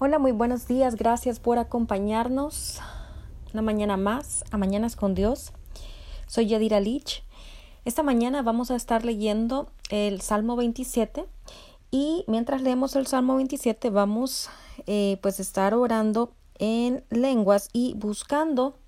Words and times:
Hola, 0.00 0.20
muy 0.20 0.30
buenos 0.30 0.68
días. 0.68 0.94
Gracias 0.94 1.40
por 1.40 1.58
acompañarnos 1.58 2.78
una 3.52 3.62
mañana 3.62 3.96
más 3.96 4.44
a 4.52 4.56
Mañanas 4.56 4.94
con 4.94 5.16
Dios. 5.16 5.52
Soy 6.28 6.46
Yadira 6.46 6.78
Lich. 6.78 7.24
Esta 7.84 8.04
mañana 8.04 8.42
vamos 8.42 8.70
a 8.70 8.76
estar 8.76 9.04
leyendo 9.04 9.72
el 9.90 10.20
Salmo 10.20 10.54
27 10.54 11.26
y 11.90 12.24
mientras 12.28 12.62
leemos 12.62 12.94
el 12.94 13.08
Salmo 13.08 13.34
27 13.34 13.90
vamos 13.90 14.48
eh, 14.86 15.18
pues 15.20 15.40
a 15.40 15.42
estar 15.42 15.74
orando 15.74 16.32
en 16.60 17.02
lenguas 17.10 17.68
y 17.72 17.94
buscando 17.94 18.78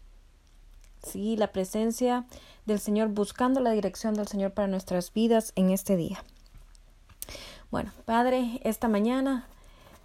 sí, 1.03 1.37
la 1.37 1.51
presencia 1.51 2.25
del 2.67 2.79
Señor, 2.79 3.09
buscando 3.09 3.59
la 3.59 3.73
dirección 3.73 4.15
del 4.15 4.29
Señor 4.29 4.53
para 4.53 4.69
nuestras 4.69 5.13
vidas 5.13 5.55
en 5.57 5.71
este 5.71 5.97
día. 5.97 6.23
Bueno, 7.73 7.91
Padre, 8.05 8.61
esta 8.63 8.87
mañana 8.87 9.49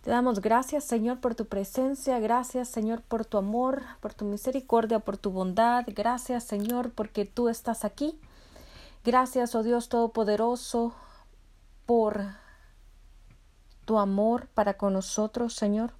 te 0.05 0.11
damos 0.11 0.39
gracias, 0.39 0.83
Señor, 0.83 1.19
por 1.19 1.33
tu 1.33 1.47
presencia. 1.47 2.19
Gracias, 2.19 2.69
Señor, 2.69 3.01
por 3.01 3.25
tu 3.25 3.39
amor, 3.39 3.81
por 4.01 4.13
tu 4.13 4.23
misericordia, 4.23 4.99
por 4.99 5.17
tu 5.17 5.31
bondad. 5.31 5.83
Gracias, 5.87 6.43
Señor, 6.43 6.91
porque 6.91 7.25
tú 7.25 7.49
estás 7.49 7.83
aquí. 7.83 8.19
Gracias, 9.03 9.55
oh 9.55 9.63
Dios 9.63 9.89
Todopoderoso, 9.89 10.93
por 11.87 12.21
tu 13.85 13.97
amor 13.97 14.47
para 14.53 14.77
con 14.77 14.93
nosotros, 14.93 15.55
Señor, 15.55 15.91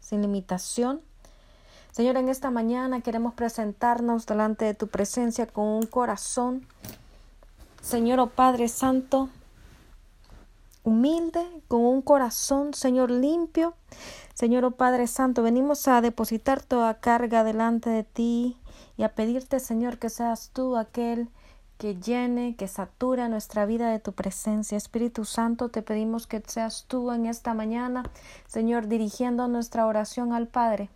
sin 0.00 0.22
limitación. 0.22 1.00
Señor, 1.92 2.16
en 2.16 2.30
esta 2.30 2.50
mañana 2.50 3.02
queremos 3.02 3.34
presentarnos 3.34 4.26
delante 4.26 4.64
de 4.64 4.74
tu 4.74 4.88
presencia 4.88 5.46
con 5.46 5.66
un 5.66 5.86
corazón, 5.86 6.66
Señor, 7.80 8.18
oh 8.18 8.30
Padre 8.30 8.66
Santo, 8.66 9.28
humilde, 10.84 11.44
con 11.66 11.80
un 11.80 12.02
corazón, 12.02 12.74
Señor, 12.74 13.10
limpio. 13.10 13.74
Señor, 14.34 14.64
oh 14.64 14.70
Padre 14.72 15.06
Santo, 15.06 15.42
venimos 15.42 15.88
a 15.88 16.00
depositar 16.00 16.62
toda 16.62 17.00
carga 17.00 17.42
delante 17.42 17.90
de 17.90 18.04
ti 18.04 18.56
y 18.96 19.02
a 19.02 19.14
pedirte, 19.14 19.58
Señor, 19.58 19.98
que 19.98 20.10
seas 20.10 20.50
tú 20.52 20.76
aquel 20.76 21.28
que 21.78 21.96
llene, 21.96 22.54
que 22.56 22.68
satura 22.68 23.28
nuestra 23.28 23.66
vida 23.66 23.90
de 23.90 23.98
tu 23.98 24.12
presencia. 24.12 24.76
Espíritu 24.76 25.24
Santo, 25.24 25.70
te 25.70 25.82
pedimos 25.82 26.26
que 26.26 26.42
seas 26.46 26.84
tú 26.86 27.10
en 27.10 27.26
esta 27.26 27.54
mañana, 27.54 28.04
Señor, 28.46 28.86
dirigiendo 28.86 29.48
nuestra 29.48 29.86
oración 29.86 30.32
al 30.32 30.46
Padre. 30.46 30.90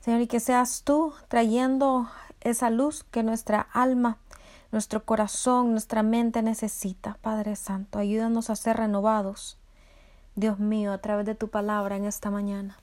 Señor, 0.00 0.20
y 0.20 0.26
que 0.26 0.40
seas 0.40 0.82
tú 0.84 1.12
trayendo 1.28 2.08
esa 2.40 2.70
luz 2.70 3.04
que 3.04 3.22
nuestra 3.22 3.60
alma 3.72 4.18
nuestro 4.74 5.04
corazón, 5.04 5.70
nuestra 5.70 6.02
mente 6.02 6.42
necesita. 6.42 7.16
Padre 7.22 7.54
Santo, 7.54 8.00
ayúdanos 8.00 8.50
a 8.50 8.56
ser 8.56 8.76
renovados. 8.76 9.56
Dios 10.34 10.58
mío, 10.58 10.92
a 10.92 10.98
través 10.98 11.26
de 11.26 11.36
tu 11.36 11.46
palabra 11.46 11.94
en 11.94 12.04
esta 12.04 12.28
mañana. 12.28 12.76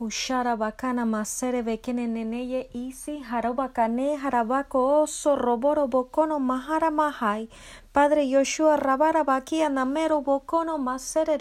Ushara 0.00 0.56
bakana 0.56 1.04
masere 1.04 1.62
bekene 1.62 2.06
neneye 2.08 2.70
isi 2.72 3.22
harabakane 3.22 4.16
harabako 4.16 5.02
oso 5.02 5.36
roboro 5.36 5.88
bokono 5.88 6.38
mahara 6.38 6.90
mahai. 6.90 7.50
Padre 7.92 8.26
Yoshua 8.26 8.78
rabara 8.78 9.24
bakia 9.24 9.68
namero 9.68 10.22
bokono 10.22 10.78
masere 10.78 11.36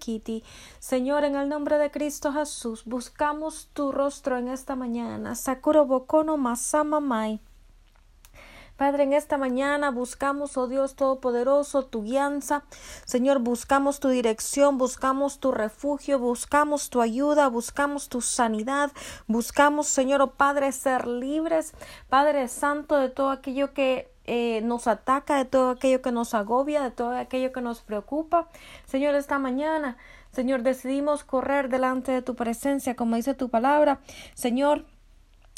kiti. 0.00 0.42
Señor, 0.80 1.22
en 1.22 1.36
el 1.36 1.48
nombre 1.48 1.78
de 1.78 1.92
Cristo 1.92 2.32
Jesús, 2.32 2.82
buscamos 2.84 3.68
tu 3.74 3.92
rostro 3.92 4.38
en 4.38 4.48
esta 4.48 4.74
mañana. 4.74 5.36
Sakuro 5.36 5.86
bokono 5.86 6.36
masama 6.36 6.98
mai. 6.98 7.40
Padre, 8.78 9.02
en 9.02 9.12
esta 9.12 9.38
mañana 9.38 9.90
buscamos, 9.90 10.56
oh 10.56 10.68
Dios 10.68 10.94
Todopoderoso, 10.94 11.86
tu 11.86 12.04
guianza. 12.04 12.62
Señor, 13.04 13.40
buscamos 13.40 13.98
tu 13.98 14.08
dirección, 14.08 14.78
buscamos 14.78 15.40
tu 15.40 15.50
refugio, 15.50 16.20
buscamos 16.20 16.88
tu 16.88 17.02
ayuda, 17.02 17.48
buscamos 17.48 18.08
tu 18.08 18.20
sanidad, 18.20 18.92
buscamos, 19.26 19.88
Señor, 19.88 20.22
oh 20.22 20.30
Padre, 20.30 20.70
ser 20.70 21.08
libres, 21.08 21.74
Padre 22.08 22.46
Santo, 22.46 22.96
de 22.96 23.08
todo 23.08 23.30
aquello 23.30 23.74
que 23.74 24.12
eh, 24.26 24.60
nos 24.60 24.86
ataca, 24.86 25.38
de 25.38 25.44
todo 25.44 25.70
aquello 25.70 26.00
que 26.00 26.12
nos 26.12 26.32
agobia, 26.34 26.80
de 26.84 26.92
todo 26.92 27.16
aquello 27.16 27.50
que 27.50 27.60
nos 27.60 27.80
preocupa. 27.80 28.48
Señor, 28.84 29.16
esta 29.16 29.40
mañana, 29.40 29.96
Señor, 30.30 30.62
decidimos 30.62 31.24
correr 31.24 31.68
delante 31.68 32.12
de 32.12 32.22
tu 32.22 32.36
presencia, 32.36 32.94
como 32.94 33.16
dice 33.16 33.34
tu 33.34 33.48
palabra. 33.48 33.98
Señor, 34.34 34.84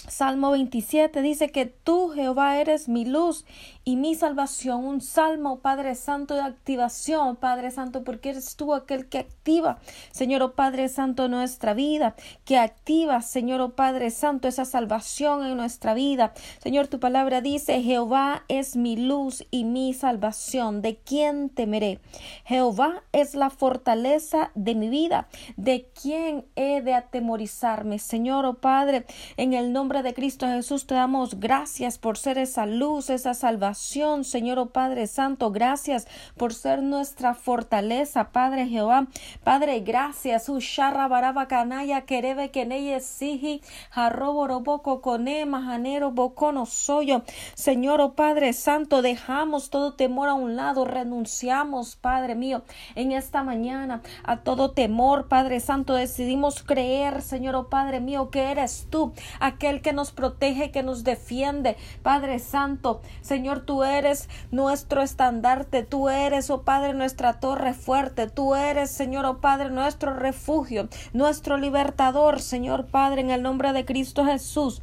Salmo 0.09 0.51
27 0.51 1.21
dice 1.21 1.51
que 1.51 1.67
tú, 1.67 2.09
Jehová, 2.09 2.59
eres 2.59 2.89
mi 2.89 3.05
luz 3.05 3.45
y 3.85 3.97
mi 3.97 4.15
salvación. 4.15 4.85
Un 4.85 5.01
salmo, 5.01 5.61
Padre 5.61 5.95
Santo, 5.95 6.35
de 6.35 6.43
activación, 6.43 7.37
Padre 7.37 7.71
Santo, 7.71 8.03
porque 8.03 8.31
eres 8.31 8.57
tú 8.57 8.75
aquel 8.75 9.09
que 9.09 9.19
activa, 9.19 9.79
Señor, 10.11 10.43
oh 10.43 10.53
Padre 10.53 10.89
Santo, 10.89 11.29
nuestra 11.29 11.75
vida, 11.75 12.15
que 12.45 12.59
activa, 12.59 13.21
Señor, 13.23 13.61
oh 13.61 13.71
Padre 13.71 14.11
Santo, 14.11 14.49
esa 14.49 14.65
salvación 14.65 15.45
en 15.45 15.57
nuestra 15.57 15.95
vida. 15.95 16.33
Señor, 16.63 16.89
tu 16.89 16.99
palabra 16.99 17.41
dice, 17.41 17.83
Jehová 17.83 18.45
es 18.49 18.77
mi 18.77 18.97
luz 18.97 19.45
y 19.51 19.65
mi 19.65 19.93
salvación. 19.93 20.83
¿De 20.83 20.97
quién 20.97 21.51
temeré? 21.51 22.01
Jehová 22.45 23.03
es 23.13 23.35
la 23.35 23.51
fortaleza 23.51 24.51
de 24.55 24.75
mi 24.75 24.89
vida. 24.89 25.29
¿De 25.57 25.91
quién 26.01 26.47
he 26.57 26.81
de 26.81 26.95
atemorizarme? 26.95 27.99
Señor, 27.99 28.45
oh 28.47 28.55
Padre, 28.55 29.05
en 29.37 29.53
el 29.53 29.73
nombre 29.73 30.00
de 30.03 30.15
Cristo 30.15 30.47
Jesús 30.47 30.87
te 30.87 30.95
damos 30.95 31.41
gracias 31.41 31.99
por 31.99 32.17
ser 32.17 32.39
esa 32.39 32.65
luz, 32.65 33.11
esa 33.11 33.35
salvación, 33.35 34.25
Señor 34.25 34.59
oh 34.59 34.67
Padre 34.71 35.07
Santo, 35.07 35.51
gracias 35.51 36.07
por 36.37 36.55
ser 36.55 36.83
nuestra 36.83 37.35
fortaleza, 37.35 38.31
Padre 38.31 38.67
Jehová, 38.67 39.09
Padre, 39.45 39.81
gracias, 39.81 40.49
Usharra 40.49 41.07
baraba 41.09 41.49
canaya, 41.49 42.07
keneye 42.07 43.01
cone, 45.03 45.47
majanero 45.47 46.11
bocono 46.13 46.67
soyo, 46.67 47.23
Señor 47.55 48.01
oh 48.01 48.15
Padre 48.15 48.53
Santo, 48.55 49.03
dejamos 49.03 49.69
todo 49.69 49.95
temor 49.95 50.29
a 50.29 50.35
un 50.35 50.57
lado, 50.57 50.85
renunciamos, 50.85 51.97
Padre 51.97 52.35
mío, 52.35 52.63
en 52.95 53.13
esta 53.13 53.43
mañana 53.43 54.03
a 54.25 54.39
todo 54.39 54.71
temor, 54.71 55.29
Padre 55.29 55.61
Santo, 55.61 55.95
decidimos 55.95 56.63
creer, 56.63 57.21
Señor 57.21 57.55
oh 57.57 57.69
Padre 57.69 58.01
mío, 58.01 58.31
que 58.31 58.51
eres 58.51 58.87
tú, 58.89 59.13
aquel 59.41 59.80
que 59.81 59.93
nos 59.93 60.13
protege, 60.13 60.71
que 60.71 60.83
nos 60.83 61.05
defiende. 61.05 61.77
Padre 62.03 62.39
Santo, 62.39 63.01
Señor, 63.21 63.61
tú 63.61 63.85
eres 63.85 64.29
nuestro 64.51 65.03
estandarte, 65.03 65.83
tú 65.83 66.09
eres, 66.09 66.51
oh 66.51 66.63
Padre, 66.63 66.95
nuestra 66.95 67.41
torre 67.41 67.75
fuerte, 67.75 68.29
tú 68.29 68.55
eres, 68.55 68.91
Señor, 68.91 69.25
oh 69.27 69.41
Padre, 69.41 69.71
nuestro 69.71 70.15
refugio, 70.15 70.89
nuestro 71.13 71.57
libertador, 71.57 72.41
Señor 72.41 72.87
Padre, 72.87 73.23
en 73.23 73.31
el 73.31 73.43
nombre 73.43 73.73
de 73.73 73.85
Cristo 73.85 74.25
Jesús. 74.25 74.83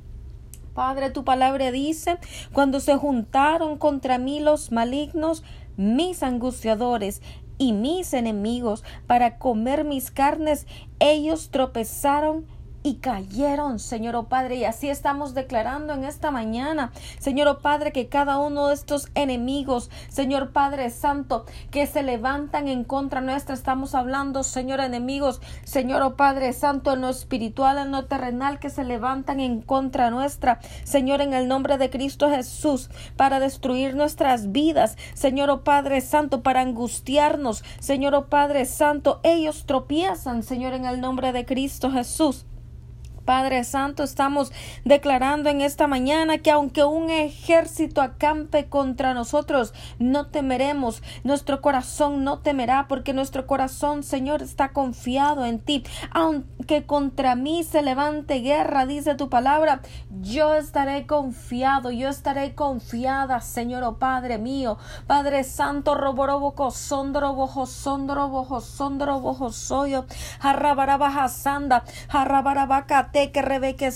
Padre, 0.73 1.09
tu 1.09 1.23
palabra 1.23 1.71
dice, 1.71 2.19
cuando 2.53 2.79
se 2.79 2.95
juntaron 2.95 3.79
contra 3.79 4.19
mí 4.19 4.39
los 4.39 4.71
malignos, 4.71 5.43
mis 5.75 6.21
angustiadores 6.21 7.23
y 7.57 7.73
mis 7.73 8.13
enemigos 8.13 8.83
para 9.07 9.39
comer 9.39 9.83
mis 9.83 10.11
carnes, 10.11 10.67
ellos 10.99 11.49
tropezaron 11.49 12.45
y 12.87 12.95
cayeron, 12.95 13.79
Señor 13.79 14.15
oh 14.15 14.29
Padre. 14.29 14.55
Y 14.55 14.63
así 14.63 14.89
estamos 14.89 15.33
declarando 15.33 15.93
en 15.93 16.05
esta 16.05 16.31
mañana, 16.31 16.91
Señor 17.19 17.49
oh 17.49 17.59
Padre, 17.59 17.91
que 17.91 18.07
cada 18.07 18.39
uno 18.39 18.67
de 18.67 18.75
estos 18.75 19.09
enemigos, 19.13 19.89
Señor 20.07 20.51
Padre 20.51 20.89
Santo, 20.89 21.45
que 21.69 21.85
se 21.85 22.01
levantan 22.01 22.69
en 22.69 22.85
contra 22.85 23.19
nuestra, 23.19 23.55
estamos 23.55 23.93
hablando, 23.93 24.43
Señor, 24.43 24.79
enemigos, 24.79 25.41
Señor 25.65 26.01
oh 26.01 26.15
Padre 26.15 26.53
Santo, 26.53 26.93
en 26.93 27.01
lo 27.01 27.09
espiritual, 27.09 27.77
en 27.77 27.91
lo 27.91 28.05
terrenal, 28.05 28.59
que 28.59 28.69
se 28.69 28.85
levantan 28.85 29.41
en 29.41 29.61
contra 29.61 30.09
nuestra, 30.09 30.59
Señor, 30.85 31.19
en 31.19 31.33
el 31.33 31.49
nombre 31.49 31.77
de 31.77 31.89
Cristo 31.89 32.29
Jesús, 32.29 32.89
para 33.17 33.41
destruir 33.41 33.95
nuestras 33.95 34.53
vidas, 34.53 34.97
Señor 35.13 35.49
oh 35.49 35.65
Padre 35.65 35.99
Santo, 35.99 36.41
para 36.41 36.61
angustiarnos, 36.61 37.65
Señor 37.79 38.15
oh 38.15 38.27
Padre 38.27 38.65
Santo, 38.65 39.19
ellos 39.23 39.65
tropiezan, 39.65 40.41
Señor, 40.41 40.73
en 40.73 40.85
el 40.85 41.01
nombre 41.01 41.33
de 41.33 41.45
Cristo 41.45 41.91
Jesús. 41.91 42.45
Padre 43.27 43.65
Santo, 43.65 44.03
estamos 44.03 44.53
declarando 44.85 45.49
en 45.49 45.59
esta 45.59 45.85
mañana 45.85 46.37
que 46.37 46.49
aunque 46.49 46.85
un 46.85 47.09
ejército 47.09 48.01
acampe 48.01 48.69
contra 48.69 49.13
nosotros, 49.13 49.73
no 49.99 50.27
temeremos. 50.27 51.03
Nuestro 51.25 51.59
corazón 51.59 52.23
no 52.23 52.39
temerá 52.39 52.87
porque 52.87 53.11
nuestro 53.11 53.45
corazón, 53.45 54.03
Señor, 54.03 54.41
está 54.41 54.69
confiado 54.69 55.43
en 55.43 55.59
ti. 55.59 55.83
Aunque 56.11 56.85
contra 56.85 57.35
mí 57.35 57.65
se 57.65 57.81
levante 57.81 58.35
guerra, 58.35 58.85
dice 58.85 59.15
tu 59.15 59.27
palabra, 59.27 59.81
yo 60.21 60.55
estaré 60.55 61.05
confiado, 61.05 61.91
yo 61.91 62.07
estaré 62.07 62.55
confiada, 62.55 63.41
Señor, 63.41 63.83
oh 63.83 63.97
Padre 63.97 64.37
mío. 64.37 64.77
Padre 65.05 65.43
Santo, 65.43 65.95
roboroboco, 65.95 66.71
sondro, 66.71 67.33
bojo, 67.33 67.65
sondro, 67.65 68.29
bojo, 68.29 68.61
sondro, 68.61 69.19
bojo, 69.19 69.51
soyo, 69.51 70.05
jarrabarabaja, 70.39 71.27
sanda, 71.27 71.83
jarrabarabacate 72.07 73.16
que 73.31 73.41
rebeque 73.41 73.91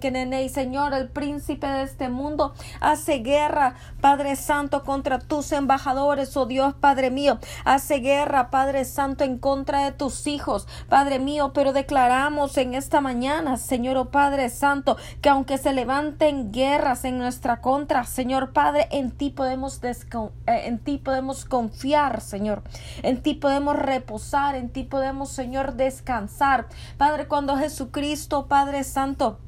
que 0.00 0.10
nene. 0.10 0.48
Señor, 0.48 0.94
el 0.94 1.08
príncipe 1.08 1.66
de 1.66 1.82
este 1.82 2.08
mundo 2.08 2.54
hace 2.80 3.18
guerra, 3.18 3.74
Padre 4.00 4.36
Santo, 4.36 4.82
contra 4.84 5.18
tus 5.18 5.52
embajadores, 5.52 6.36
oh 6.36 6.46
Dios, 6.46 6.74
Padre 6.74 7.10
mío. 7.10 7.38
Hace 7.64 7.96
guerra, 7.96 8.50
Padre 8.50 8.84
Santo, 8.84 9.24
en 9.24 9.38
contra 9.38 9.84
de 9.84 9.92
tus 9.92 10.26
hijos, 10.26 10.66
Padre 10.88 11.18
mío. 11.18 11.52
Pero 11.52 11.72
declaramos 11.72 12.56
en 12.56 12.74
esta 12.74 13.00
mañana, 13.00 13.56
Señor, 13.56 13.96
oh 13.96 14.10
Padre 14.10 14.48
Santo, 14.48 14.96
que 15.20 15.28
aunque 15.28 15.58
se 15.58 15.72
levanten 15.72 16.52
guerras 16.52 17.04
en 17.04 17.18
nuestra 17.18 17.60
contra, 17.60 18.04
Señor 18.04 18.52
Padre, 18.52 18.88
en 18.90 19.10
ti 19.10 19.30
podemos, 19.30 19.80
eh, 19.82 20.30
en 20.46 20.78
ti 20.78 20.98
podemos 20.98 21.44
confiar, 21.44 22.20
Señor. 22.20 22.62
En 23.02 23.22
ti 23.22 23.34
podemos 23.34 23.76
reposar, 23.76 24.54
en 24.54 24.68
ti 24.70 24.84
podemos, 24.84 25.30
Señor, 25.30 25.74
descansar. 25.74 26.66
Padre, 26.96 27.26
cuando 27.26 27.56
Jesucristo, 27.56 28.46
Padre 28.52 28.84
Santo, 28.84 29.38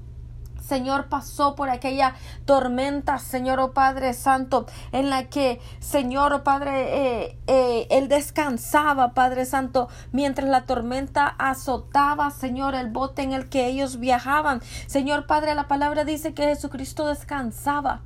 Señor, 0.62 1.11
pasó 1.11 1.55
por 1.56 1.69
aquella 1.69 2.15
tormenta, 2.47 3.19
Señor, 3.19 3.61
oh 3.61 3.75
Padre 3.75 4.15
Santo, 4.15 4.65
en 4.93 5.11
la 5.11 5.25
que, 5.25 5.61
Señor, 5.79 6.33
oh 6.33 6.43
Padre, 6.43 7.27
eh, 7.27 7.39
eh, 7.47 7.87
Él 7.91 8.09
descansaba, 8.09 9.12
Padre 9.12 9.45
Santo, 9.45 9.91
mientras 10.12 10.49
la 10.49 10.65
tormenta 10.65 11.27
azotaba, 11.27 12.31
Señor, 12.31 12.75
el 12.75 12.89
bote 12.89 13.21
en 13.21 13.35
el 13.35 13.51
que 13.51 13.67
ellos 13.67 13.99
viajaban. 13.99 14.62
Señor 14.87 15.27
Padre, 15.27 15.55
la 15.55 15.69
palabra 15.69 16.05
dice 16.05 16.33
que 16.33 16.45
Jesucristo 16.45 17.06
descansaba. 17.06 18.01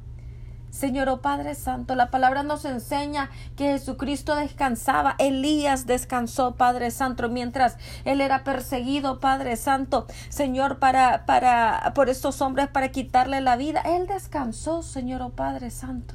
Señor 0.78 1.08
oh 1.08 1.20
Padre 1.20 1.56
Santo, 1.56 1.96
la 1.96 2.08
palabra 2.12 2.44
nos 2.44 2.64
enseña 2.64 3.30
que 3.56 3.72
Jesucristo 3.72 4.36
descansaba. 4.36 5.16
Elías 5.18 5.86
descansó, 5.86 6.54
Padre 6.54 6.92
Santo, 6.92 7.28
mientras 7.28 7.78
él 8.04 8.20
era 8.20 8.44
perseguido, 8.44 9.18
Padre 9.18 9.56
Santo, 9.56 10.06
Señor, 10.28 10.78
para, 10.78 11.26
para, 11.26 11.90
por 11.96 12.08
estos 12.08 12.40
hombres 12.42 12.68
para 12.68 12.90
quitarle 12.90 13.40
la 13.40 13.56
vida. 13.56 13.80
Él 13.80 14.06
descansó, 14.06 14.84
Señor 14.84 15.20
oh 15.22 15.30
Padre 15.30 15.70
Santo. 15.70 16.14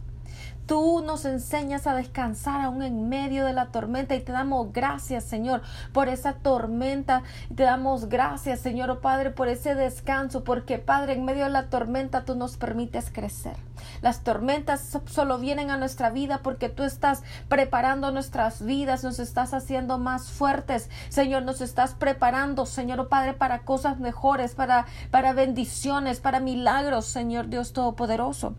Tú 0.66 1.04
nos 1.06 1.26
enseñas 1.26 1.88
a 1.88 1.94
descansar 1.94 2.62
aún 2.62 2.84
en 2.84 3.10
medio 3.10 3.46
de 3.46 3.52
la 3.52 3.68
tormenta 3.68 4.16
y 4.16 4.22
te 4.22 4.32
damos 4.32 4.72
gracias, 4.72 5.26
Señor, 5.26 5.62
por 5.92 6.08
esa 6.08 6.36
tormenta. 6.36 7.24
Te 7.54 7.64
damos 7.64 8.08
gracias, 8.08 8.62
Señor, 8.62 8.90
oh 8.90 9.02
Padre, 9.02 9.32
por 9.32 9.50
ese 9.50 9.76
descanso, 9.76 10.46
porque 10.46 10.80
Padre, 10.80 11.14
en 11.14 11.26
medio 11.26 11.44
de 11.44 11.50
la 11.50 11.70
tormenta 11.70 12.24
tú 12.24 12.36
nos 12.36 12.56
permites 12.56 13.12
crecer. 13.12 13.58
Las 14.02 14.24
tormentas 14.24 14.98
solo 15.06 15.38
vienen 15.38 15.70
a 15.70 15.78
nuestra 15.78 16.10
vida 16.10 16.40
porque 16.42 16.70
tú 16.70 16.84
estás 16.84 17.24
preparando 17.50 18.12
nuestras 18.12 18.64
vidas, 18.64 19.04
nos 19.04 19.20
estás 19.20 19.54
haciendo 19.54 19.98
más 19.98 20.32
fuertes. 20.32 20.90
Señor, 21.10 21.44
nos 21.44 21.60
estás 21.60 21.94
preparando, 21.94 22.66
Señor 22.66 23.02
oh 23.02 23.10
Padre, 23.10 23.34
para 23.34 23.64
cosas 23.64 24.00
mejores, 24.00 24.56
para, 24.56 24.86
para 25.12 25.34
bendiciones, 25.34 26.22
para 26.22 26.40
milagros, 26.40 27.06
Señor 27.06 27.48
Dios 27.50 27.74
Todopoderoso. 27.74 28.56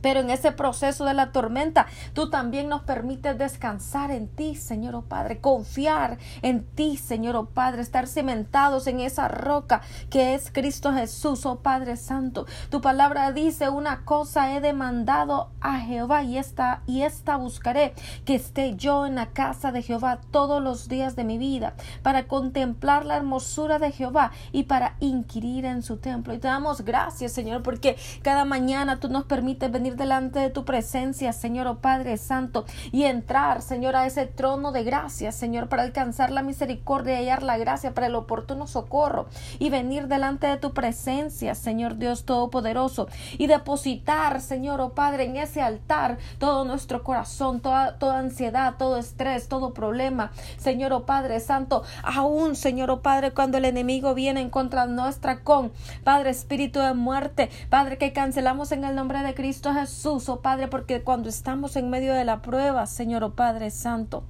Pero 0.00 0.20
en 0.20 0.30
ese 0.30 0.52
proceso 0.52 1.04
de 1.04 1.14
la 1.14 1.32
tormenta, 1.32 1.86
tú 2.12 2.30
también 2.30 2.68
nos 2.68 2.82
permites 2.82 3.38
descansar 3.38 4.10
en 4.10 4.28
ti, 4.28 4.54
Señor 4.54 4.94
oh 4.94 5.02
Padre, 5.02 5.40
confiar 5.40 6.18
en 6.42 6.64
ti, 6.64 6.96
Señor 6.96 7.36
oh 7.36 7.46
Padre, 7.46 7.82
estar 7.82 8.06
cimentados 8.06 8.86
en 8.86 9.00
esa 9.00 9.28
roca 9.28 9.82
que 10.10 10.34
es 10.34 10.50
Cristo 10.50 10.92
Jesús, 10.92 11.46
oh 11.46 11.60
Padre 11.60 11.96
Santo. 11.96 12.46
Tu 12.70 12.80
palabra 12.80 13.32
dice, 13.32 13.68
una 13.68 14.04
cosa 14.04 14.54
he 14.54 14.60
demandado 14.60 15.50
a 15.60 15.78
Jehová 15.80 16.22
y 16.22 16.38
esta, 16.38 16.82
y 16.86 17.02
esta 17.02 17.36
buscaré, 17.36 17.94
que 18.24 18.34
esté 18.34 18.76
yo 18.76 19.06
en 19.06 19.16
la 19.16 19.26
casa 19.26 19.72
de 19.72 19.82
Jehová 19.82 20.20
todos 20.30 20.62
los 20.62 20.88
días 20.88 21.16
de 21.16 21.24
mi 21.24 21.38
vida, 21.38 21.74
para 22.02 22.26
contemplar 22.26 23.04
la 23.04 23.16
hermosura 23.16 23.78
de 23.78 23.92
Jehová 23.92 24.32
y 24.52 24.64
para 24.64 24.96
inquirir 25.00 25.64
en 25.64 25.82
su 25.82 25.96
templo. 25.96 26.34
Y 26.34 26.38
te 26.38 26.48
damos 26.48 26.82
gracias, 26.82 27.32
Señor, 27.32 27.62
porque 27.62 27.96
cada 28.22 28.44
mañana 28.44 29.00
tú 29.00 29.08
nos 29.08 29.24
permites 29.24 29.70
venir 29.70 29.87
delante 29.96 30.38
de 30.38 30.50
tu 30.50 30.64
presencia, 30.64 31.32
Señor, 31.32 31.66
oh 31.66 31.78
Padre 31.78 32.16
Santo, 32.16 32.64
y 32.92 33.04
entrar, 33.04 33.62
Señor, 33.62 33.96
a 33.96 34.06
ese 34.06 34.26
trono 34.26 34.72
de 34.72 34.84
gracia, 34.84 35.32
Señor, 35.32 35.68
para 35.68 35.82
alcanzar 35.82 36.30
la 36.30 36.42
misericordia 36.42 37.14
y 37.14 37.24
hallar 37.24 37.42
la 37.42 37.58
gracia 37.58 37.94
para 37.94 38.06
el 38.06 38.14
oportuno 38.14 38.66
socorro 38.66 39.26
y 39.58 39.70
venir 39.70 40.08
delante 40.08 40.46
de 40.46 40.56
tu 40.56 40.72
presencia, 40.72 41.54
Señor 41.54 41.96
Dios 41.96 42.24
Todopoderoso, 42.24 43.08
y 43.36 43.46
depositar, 43.46 44.40
Señor, 44.40 44.80
oh 44.80 44.90
Padre, 44.90 45.24
en 45.24 45.36
ese 45.36 45.62
altar 45.62 46.18
todo 46.38 46.64
nuestro 46.64 47.02
corazón, 47.02 47.60
toda, 47.60 47.98
toda 47.98 48.18
ansiedad, 48.18 48.74
todo 48.78 48.98
estrés, 48.98 49.48
todo 49.48 49.74
problema, 49.74 50.32
Señor, 50.56 50.92
oh 50.92 51.06
Padre 51.06 51.40
Santo, 51.40 51.82
aún, 52.02 52.56
Señor, 52.56 52.90
oh 52.90 53.00
Padre, 53.00 53.32
cuando 53.32 53.58
el 53.58 53.64
enemigo 53.64 54.14
viene 54.14 54.40
en 54.40 54.50
contra 54.50 54.86
nuestra 54.86 55.40
con, 55.40 55.72
Padre, 56.04 56.30
espíritu 56.30 56.80
de 56.80 56.94
muerte, 56.94 57.50
Padre, 57.70 57.98
que 57.98 58.12
cancelamos 58.12 58.72
en 58.72 58.84
el 58.84 58.94
nombre 58.94 59.22
de 59.22 59.34
Cristo 59.34 59.72
Jesús, 59.80 60.28
oh 60.28 60.40
Padre, 60.40 60.68
porque 60.68 61.02
cuando 61.02 61.28
estamos 61.28 61.76
en 61.76 61.90
medio 61.90 62.14
de 62.14 62.24
la 62.24 62.42
prueba, 62.42 62.86
Señor, 62.86 63.24
oh 63.24 63.34
Padre 63.34 63.70
Santo, 63.70 64.24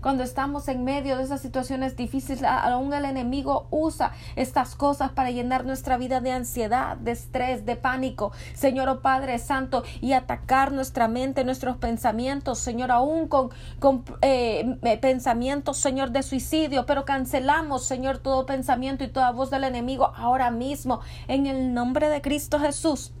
cuando 0.00 0.22
estamos 0.22 0.68
en 0.68 0.84
medio 0.84 1.16
de 1.16 1.24
esas 1.24 1.40
situaciones 1.40 1.96
difíciles, 1.96 2.44
aún 2.44 2.92
el 2.92 3.04
enemigo 3.04 3.66
usa 3.70 4.12
estas 4.36 4.76
cosas 4.76 5.10
para 5.12 5.30
llenar 5.30 5.64
nuestra 5.64 5.96
vida 5.96 6.20
de 6.20 6.32
ansiedad, 6.32 6.96
de 6.96 7.12
estrés, 7.12 7.66
de 7.66 7.76
pánico, 7.76 8.32
Señor 8.54 8.88
oh 8.88 9.00
Padre 9.00 9.38
Santo, 9.38 9.82
y 10.00 10.12
atacar 10.12 10.72
nuestra 10.72 11.08
mente, 11.08 11.44
nuestros 11.44 11.76
pensamientos, 11.78 12.58
Señor, 12.58 12.92
aún 12.92 13.28
con, 13.28 13.50
con 13.80 14.04
eh, 14.22 14.78
pensamientos, 15.00 15.78
Señor, 15.78 16.10
de 16.10 16.22
suicidio, 16.22 16.86
pero 16.86 17.04
cancelamos, 17.04 17.84
Señor, 17.84 18.18
todo 18.18 18.46
pensamiento 18.46 19.02
y 19.02 19.08
toda 19.08 19.32
voz 19.32 19.50
del 19.50 19.64
enemigo 19.64 20.12
ahora 20.16 20.50
mismo, 20.50 21.00
en 21.26 21.46
el 21.46 21.74
nombre 21.74 22.08
de 22.08 22.20
Cristo 22.20 22.60
Jesús. 22.60 23.12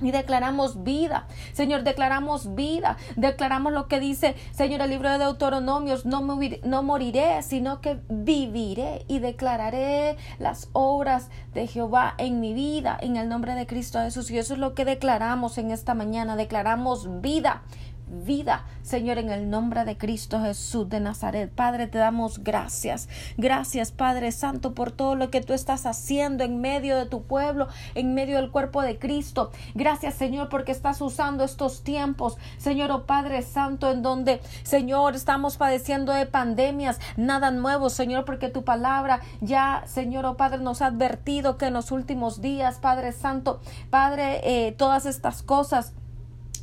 Y 0.00 0.10
declaramos 0.10 0.82
vida, 0.82 1.26
Señor, 1.52 1.82
declaramos 1.82 2.54
vida, 2.54 2.96
declaramos 3.16 3.72
lo 3.72 3.88
que 3.88 4.00
dice, 4.00 4.34
Señor, 4.52 4.80
el 4.80 4.90
libro 4.90 5.10
de 5.10 5.18
Deuteronomios, 5.18 6.06
no, 6.06 6.20
no 6.64 6.82
moriré, 6.82 7.42
sino 7.42 7.80
que 7.80 8.00
viviré 8.08 9.04
y 9.08 9.18
declararé 9.18 10.16
las 10.38 10.68
obras 10.72 11.28
de 11.54 11.66
Jehová 11.66 12.14
en 12.18 12.40
mi 12.40 12.54
vida, 12.54 12.98
en 13.00 13.16
el 13.16 13.28
nombre 13.28 13.54
de 13.54 13.66
Cristo 13.66 14.00
Jesús. 14.00 14.30
Y 14.30 14.38
eso 14.38 14.54
es 14.54 14.60
lo 14.60 14.74
que 14.74 14.84
declaramos 14.84 15.58
en 15.58 15.70
esta 15.70 15.94
mañana, 15.94 16.36
declaramos 16.36 17.20
vida, 17.20 17.62
vida, 18.10 18.64
Señor, 18.82 19.18
en 19.18 19.30
el 19.30 19.50
nombre 19.50 19.84
de 19.84 19.96
Cristo 19.96 20.40
Jesús 20.40 20.88
de 20.88 21.00
Nazaret. 21.00 21.50
Padre, 21.50 21.86
te 21.86 21.98
damos 21.98 22.42
gracias. 22.42 23.08
Gracias, 23.36 23.92
Padre 23.92 24.32
Santo, 24.32 24.74
por 24.74 24.90
todo 24.90 25.14
lo 25.14 25.30
que 25.30 25.40
tú 25.40 25.52
estás 25.52 25.86
haciendo 25.86 26.44
en 26.44 26.60
medio 26.60 26.96
de 26.96 27.06
tu 27.06 27.22
pueblo, 27.22 27.68
en 27.94 28.14
medio 28.14 28.36
del 28.36 28.50
cuerpo 28.50 28.82
de 28.82 28.98
Cristo. 28.98 29.50
Gracias, 29.74 30.14
Señor, 30.14 30.48
porque 30.48 30.72
estás 30.72 31.00
usando 31.00 31.44
estos 31.44 31.82
tiempos, 31.82 32.36
Señor, 32.58 32.90
oh 32.90 33.06
Padre 33.06 33.42
Santo, 33.42 33.90
en 33.90 34.02
donde, 34.02 34.40
Señor, 34.62 35.14
estamos 35.14 35.56
padeciendo 35.56 36.12
de 36.12 36.26
pandemias, 36.26 37.00
nada 37.16 37.50
nuevo, 37.50 37.90
Señor, 37.90 38.24
porque 38.24 38.48
tu 38.48 38.64
palabra 38.64 39.20
ya, 39.40 39.84
Señor, 39.86 40.26
oh 40.26 40.36
Padre, 40.36 40.58
nos 40.58 40.82
ha 40.82 40.86
advertido 40.86 41.56
que 41.56 41.66
en 41.66 41.74
los 41.74 41.92
últimos 41.92 42.40
días, 42.40 42.78
Padre 42.78 43.12
Santo, 43.12 43.60
Padre, 43.90 44.40
eh, 44.44 44.72
todas 44.72 45.06
estas 45.06 45.42
cosas 45.42 45.94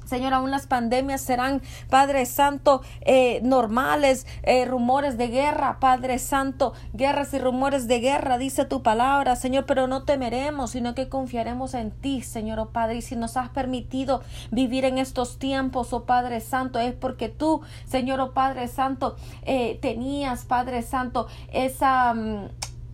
Señor, 0.07 0.33
aún 0.33 0.51
las 0.51 0.67
pandemias 0.67 1.21
serán, 1.21 1.61
Padre 1.89 2.25
Santo, 2.25 2.81
eh, 3.01 3.39
normales, 3.43 4.25
eh, 4.43 4.65
rumores 4.65 5.17
de 5.17 5.27
guerra, 5.27 5.79
Padre 5.79 6.17
Santo, 6.17 6.73
guerras 6.93 7.33
y 7.33 7.39
rumores 7.39 7.87
de 7.87 7.99
guerra, 7.99 8.37
dice 8.37 8.65
tu 8.65 8.81
palabra, 8.81 9.35
Señor, 9.35 9.65
pero 9.65 9.87
no 9.87 10.03
temeremos, 10.03 10.71
sino 10.71 10.95
que 10.95 11.09
confiaremos 11.09 11.73
en 11.73 11.91
ti, 11.91 12.21
Señor, 12.21 12.59
oh 12.59 12.69
Padre, 12.69 12.97
y 12.97 13.01
si 13.01 13.15
nos 13.15 13.37
has 13.37 13.49
permitido 13.49 14.21
vivir 14.51 14.85
en 14.85 14.97
estos 14.97 15.39
tiempos, 15.39 15.91
oh 15.91 16.05
Padre 16.05 16.39
Santo, 16.39 16.79
es 16.79 16.93
porque 16.93 17.29
tú, 17.29 17.61
Señor, 17.85 18.21
oh 18.21 18.33
Padre 18.33 18.67
Santo, 18.67 19.17
eh, 19.43 19.77
tenías, 19.81 20.45
Padre 20.45 20.83
Santo, 20.83 21.27
esa, 21.51 22.13
mm, 22.13 22.47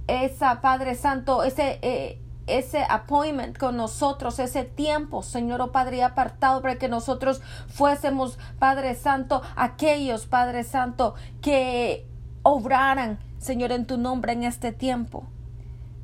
esa, 0.08 0.62
Padre 0.62 0.96
Santo, 0.96 1.44
ese 1.44 2.20
ese 2.48 2.86
appointment 2.90 3.58
con 3.58 3.78
nosotros, 3.78 4.40
ese 4.40 4.64
tiempo, 4.64 5.24
Señor, 5.24 5.62
oh 5.62 5.72
Padre, 5.72 6.04
apartado 6.04 6.62
para 6.62 6.76
que 6.76 6.90
nosotros 6.90 7.42
fuésemos, 7.68 8.38
Padre 8.60 8.96
Santo, 8.96 9.42
aquellos, 9.56 10.26
Padre 10.26 10.64
Santo, 10.64 11.16
que 11.42 12.06
obraran, 12.44 13.20
Señor, 13.38 13.72
en 13.72 13.86
tu 13.86 13.98
nombre 13.98 14.34
en 14.34 14.44
este 14.44 14.72
tiempo. 14.72 15.28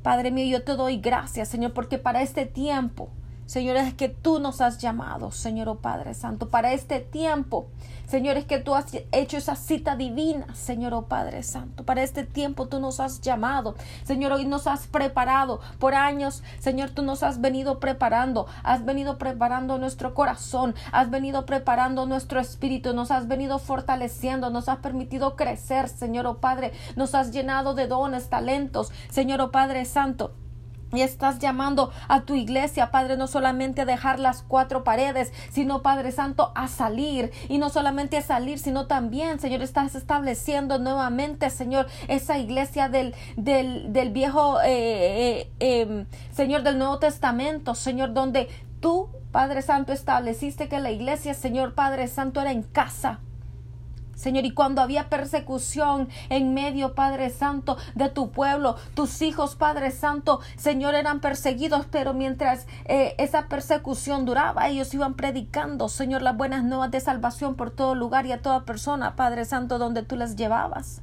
Padre 0.02 0.30
mío, 0.30 0.46
yo 0.58 0.64
te 0.64 0.76
doy 0.76 0.98
gracias, 0.98 1.48
Señor, 1.48 1.72
porque 1.74 1.98
para 1.98 2.22
este 2.22 2.46
tiempo, 2.46 3.10
Señor, 3.50 3.74
es 3.78 3.94
que 3.94 4.08
tú 4.08 4.38
nos 4.38 4.60
has 4.60 4.78
llamado, 4.78 5.32
Señor, 5.32 5.68
oh 5.68 5.78
Padre 5.80 6.14
Santo, 6.14 6.50
para 6.50 6.72
este 6.72 7.00
tiempo. 7.00 7.66
Señor, 8.06 8.36
es 8.36 8.44
que 8.44 8.60
tú 8.60 8.76
has 8.76 8.86
hecho 9.10 9.36
esa 9.38 9.56
cita 9.56 9.96
divina, 9.96 10.54
Señor, 10.54 10.94
oh 10.94 11.06
Padre 11.06 11.42
Santo. 11.42 11.84
Para 11.84 12.04
este 12.04 12.22
tiempo 12.22 12.68
tú 12.68 12.78
nos 12.78 13.00
has 13.00 13.20
llamado, 13.20 13.74
Señor, 14.04 14.30
hoy 14.30 14.44
nos 14.44 14.68
has 14.68 14.86
preparado. 14.86 15.58
Por 15.80 15.96
años, 15.96 16.44
Señor, 16.60 16.90
tú 16.90 17.02
nos 17.02 17.24
has 17.24 17.40
venido 17.40 17.80
preparando. 17.80 18.46
Has 18.62 18.84
venido 18.84 19.18
preparando 19.18 19.78
nuestro 19.78 20.14
corazón. 20.14 20.76
Has 20.92 21.10
venido 21.10 21.44
preparando 21.44 22.06
nuestro 22.06 22.38
espíritu. 22.38 22.94
Nos 22.94 23.10
has 23.10 23.26
venido 23.26 23.58
fortaleciendo. 23.58 24.50
Nos 24.50 24.68
has 24.68 24.78
permitido 24.78 25.34
crecer, 25.34 25.88
Señor, 25.88 26.28
oh 26.28 26.38
Padre. 26.38 26.70
Nos 26.94 27.16
has 27.16 27.32
llenado 27.32 27.74
de 27.74 27.88
dones, 27.88 28.28
talentos, 28.28 28.92
Señor, 29.08 29.40
oh 29.40 29.50
Padre 29.50 29.86
Santo. 29.86 30.36
Y 30.92 31.02
estás 31.02 31.38
llamando 31.38 31.92
a 32.08 32.22
tu 32.22 32.34
iglesia, 32.34 32.90
Padre, 32.90 33.16
no 33.16 33.26
solamente 33.26 33.82
a 33.82 33.84
dejar 33.84 34.18
las 34.18 34.42
cuatro 34.42 34.82
paredes, 34.82 35.32
sino, 35.50 35.82
Padre 35.82 36.12
Santo, 36.12 36.52
a 36.54 36.68
salir. 36.68 37.30
Y 37.48 37.58
no 37.58 37.70
solamente 37.70 38.16
a 38.16 38.22
salir, 38.22 38.58
sino 38.58 38.86
también, 38.86 39.38
Señor, 39.38 39.62
estás 39.62 39.94
estableciendo 39.94 40.78
nuevamente, 40.78 41.50
Señor, 41.50 41.86
esa 42.08 42.38
iglesia 42.38 42.88
del, 42.88 43.14
del, 43.36 43.92
del 43.92 44.10
viejo, 44.10 44.60
eh, 44.62 45.50
eh, 45.60 45.80
em, 45.82 46.06
Señor, 46.32 46.62
del 46.62 46.78
Nuevo 46.78 46.98
Testamento, 46.98 47.74
Señor, 47.74 48.12
donde 48.12 48.48
tú, 48.80 49.08
Padre 49.30 49.62
Santo, 49.62 49.92
estableciste 49.92 50.68
que 50.68 50.80
la 50.80 50.90
iglesia, 50.90 51.34
Señor 51.34 51.74
Padre 51.74 52.08
Santo, 52.08 52.40
era 52.40 52.50
en 52.50 52.62
casa 52.62 53.20
Señor, 54.20 54.44
y 54.44 54.50
cuando 54.50 54.82
había 54.82 55.08
persecución 55.08 56.10
en 56.28 56.52
medio, 56.52 56.94
Padre 56.94 57.30
Santo, 57.30 57.78
de 57.94 58.10
tu 58.10 58.32
pueblo, 58.32 58.76
tus 58.92 59.22
hijos, 59.22 59.56
Padre 59.56 59.92
Santo, 59.92 60.40
Señor, 60.56 60.94
eran 60.94 61.20
perseguidos, 61.20 61.86
pero 61.90 62.12
mientras 62.12 62.66
eh, 62.84 63.14
esa 63.16 63.48
persecución 63.48 64.26
duraba, 64.26 64.68
ellos 64.68 64.92
iban 64.92 65.14
predicando, 65.14 65.88
Señor, 65.88 66.20
las 66.20 66.36
buenas 66.36 66.64
nuevas 66.64 66.90
de 66.90 67.00
salvación 67.00 67.54
por 67.54 67.70
todo 67.70 67.94
lugar 67.94 68.26
y 68.26 68.32
a 68.32 68.42
toda 68.42 68.66
persona, 68.66 69.16
Padre 69.16 69.46
Santo, 69.46 69.78
donde 69.78 70.02
tú 70.02 70.16
las 70.16 70.36
llevabas. 70.36 71.00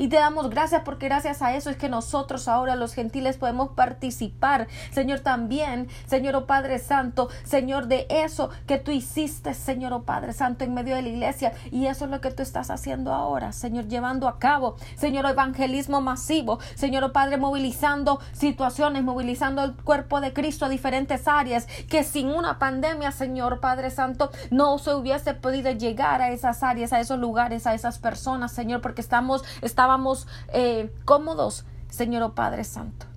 Y 0.00 0.08
te 0.08 0.16
damos 0.16 0.48
gracias 0.48 0.80
porque 0.82 1.08
gracias 1.08 1.42
a 1.42 1.54
eso 1.54 1.68
es 1.68 1.76
que 1.76 1.90
nosotros 1.90 2.48
ahora 2.48 2.74
los 2.74 2.94
gentiles 2.94 3.36
podemos 3.36 3.72
participar, 3.72 4.66
Señor, 4.92 5.20
también, 5.20 5.88
Señor, 6.06 6.36
oh 6.36 6.46
Padre 6.46 6.78
Santo, 6.78 7.28
Señor, 7.44 7.86
de 7.86 8.06
eso 8.08 8.48
que 8.66 8.78
tú 8.78 8.92
hiciste, 8.92 9.52
Señor, 9.52 9.92
oh 9.92 10.04
Padre 10.04 10.32
Santo, 10.32 10.64
en 10.64 10.72
medio 10.72 10.96
de 10.96 11.02
la 11.02 11.08
iglesia. 11.10 11.52
Y 11.70 11.84
eso 11.84 12.06
es 12.06 12.10
lo 12.10 12.22
que 12.22 12.30
tú 12.30 12.42
estás 12.42 12.70
haciendo 12.70 13.12
ahora, 13.12 13.52
Señor, 13.52 13.88
llevando 13.88 14.26
a 14.26 14.38
cabo, 14.38 14.76
Señor, 14.96 15.26
evangelismo 15.26 16.00
masivo, 16.00 16.60
Señor, 16.76 17.04
oh 17.04 17.12
Padre, 17.12 17.36
movilizando 17.36 18.20
situaciones, 18.32 19.04
movilizando 19.04 19.62
el 19.62 19.74
cuerpo 19.74 20.22
de 20.22 20.32
Cristo 20.32 20.64
a 20.64 20.70
diferentes 20.70 21.28
áreas, 21.28 21.66
que 21.90 22.04
sin 22.04 22.28
una 22.28 22.58
pandemia, 22.58 23.12
Señor, 23.12 23.60
Padre 23.60 23.90
Santo, 23.90 24.30
no 24.50 24.78
se 24.78 24.94
hubiese 24.94 25.34
podido 25.34 25.70
llegar 25.72 26.22
a 26.22 26.30
esas 26.30 26.62
áreas, 26.62 26.94
a 26.94 27.00
esos 27.00 27.18
lugares, 27.18 27.66
a 27.66 27.74
esas 27.74 27.98
personas, 27.98 28.50
Señor, 28.50 28.80
porque 28.80 29.02
estamos, 29.02 29.44
estábamos 29.90 30.28
eh, 30.52 30.88
cómodos, 31.04 31.64
Señor 31.88 32.22
oh 32.22 32.34
Padre 32.36 32.62
Santo 32.62 33.09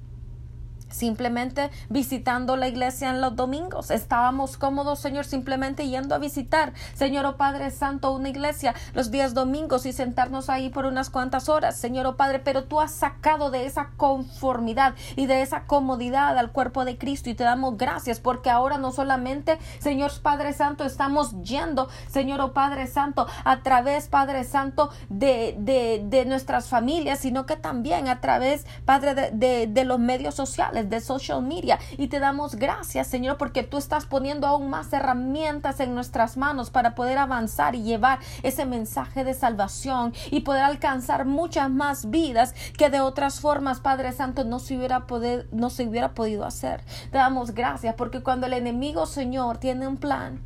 simplemente 0.94 1.70
visitando 1.90 2.56
la 2.56 2.68
iglesia 2.68 3.10
en 3.10 3.22
los 3.22 3.36
domingos. 3.36 3.92
Estábamos 3.92 4.58
cómodos, 4.58 5.00
Señor, 5.00 5.26
simplemente 5.26 5.88
yendo 5.88 6.16
a 6.16 6.20
visitar, 6.20 6.74
Señor 6.94 7.26
oh 7.26 7.38
Padre 7.38 7.72
Santo, 7.72 8.12
una 8.12 8.30
iglesia 8.30 8.74
los 8.94 9.12
días 9.12 9.34
domingos 9.34 9.86
y 9.86 9.94
sentarnos 9.94 10.50
ahí 10.50 10.70
por 10.70 10.86
unas 10.86 11.10
cuantas 11.10 11.50
horas, 11.50 11.78
Señor 11.78 12.06
oh 12.06 12.16
Padre, 12.16 12.40
pero 12.40 12.66
tú 12.66 12.80
has 12.80 12.92
sacado 12.92 13.52
de 13.52 13.66
esa 13.66 13.90
conformidad 13.98 14.96
y 15.16 15.26
de 15.26 15.42
esa 15.42 15.66
comodidad 15.66 16.38
al 16.38 16.52
cuerpo 16.52 16.86
de 16.86 16.98
Cristo 16.98 17.30
y 17.30 17.36
te 17.36 17.44
damos 17.44 17.78
gracias 17.78 18.20
porque 18.20 18.50
ahora 18.50 18.78
no 18.78 18.92
solamente, 18.92 19.58
Señor 19.80 20.12
Padre 20.22 20.54
Santo, 20.54 20.84
estamos 20.84 21.42
yendo, 21.42 21.90
Señor 22.08 22.42
oh 22.42 22.54
Padre 22.54 22.88
Santo, 22.88 23.28
a 23.44 23.62
través, 23.62 24.08
Padre 24.08 24.44
Santo, 24.44 24.90
de, 25.10 25.56
de, 25.58 26.04
de 26.06 26.26
nuestras 26.26 26.68
familias, 26.68 27.20
sino 27.20 27.46
que 27.46 27.56
también 27.56 28.08
a 28.08 28.22
través, 28.22 28.66
Padre, 28.86 29.32
de, 29.32 29.68
de 29.68 29.86
los 29.86 30.00
medios 30.00 30.36
sociales 30.36 30.83
de 30.90 31.02
social 31.02 31.42
media. 31.42 31.80
Y 31.98 32.08
te 32.08 32.20
damos 32.20 32.56
gracias, 32.56 33.08
Señor, 33.08 33.38
porque 33.38 33.64
tú 33.64 33.78
estás 33.78 34.06
poniendo 34.06 34.48
aún 34.48 34.70
más 34.70 34.92
herramientas 34.94 35.80
en 35.80 35.96
nuestras 35.96 36.38
manos 36.38 36.70
para 36.70 36.96
poder 36.96 37.18
avanzar 37.18 37.76
y 37.76 37.84
llevar 37.84 38.20
ese 38.44 38.66
mensaje 38.66 39.24
de 39.24 39.34
salvación 39.34 40.14
y 40.32 40.42
poder 40.42 40.64
alcanzar 40.64 41.26
muchas 41.26 41.70
más 41.70 42.10
vidas 42.10 42.54
que 42.78 42.90
de 42.90 43.02
otras 43.02 43.40
formas, 43.40 43.80
Padre 43.80 44.12
Santo, 44.12 44.44
no 44.44 44.60
se 44.60 44.78
hubiera, 44.78 45.06
no 45.52 45.70
se 45.70 45.88
hubiera 45.88 46.14
podido 46.14 46.46
hacer. 46.46 46.84
Te 47.12 47.18
damos 47.18 47.52
gracias 47.52 47.96
porque 47.96 48.22
cuando 48.22 48.48
el 48.48 48.54
enemigo, 48.54 49.06
Señor, 49.06 49.58
tiene 49.58 49.88
un 49.88 49.98
plan, 49.98 50.42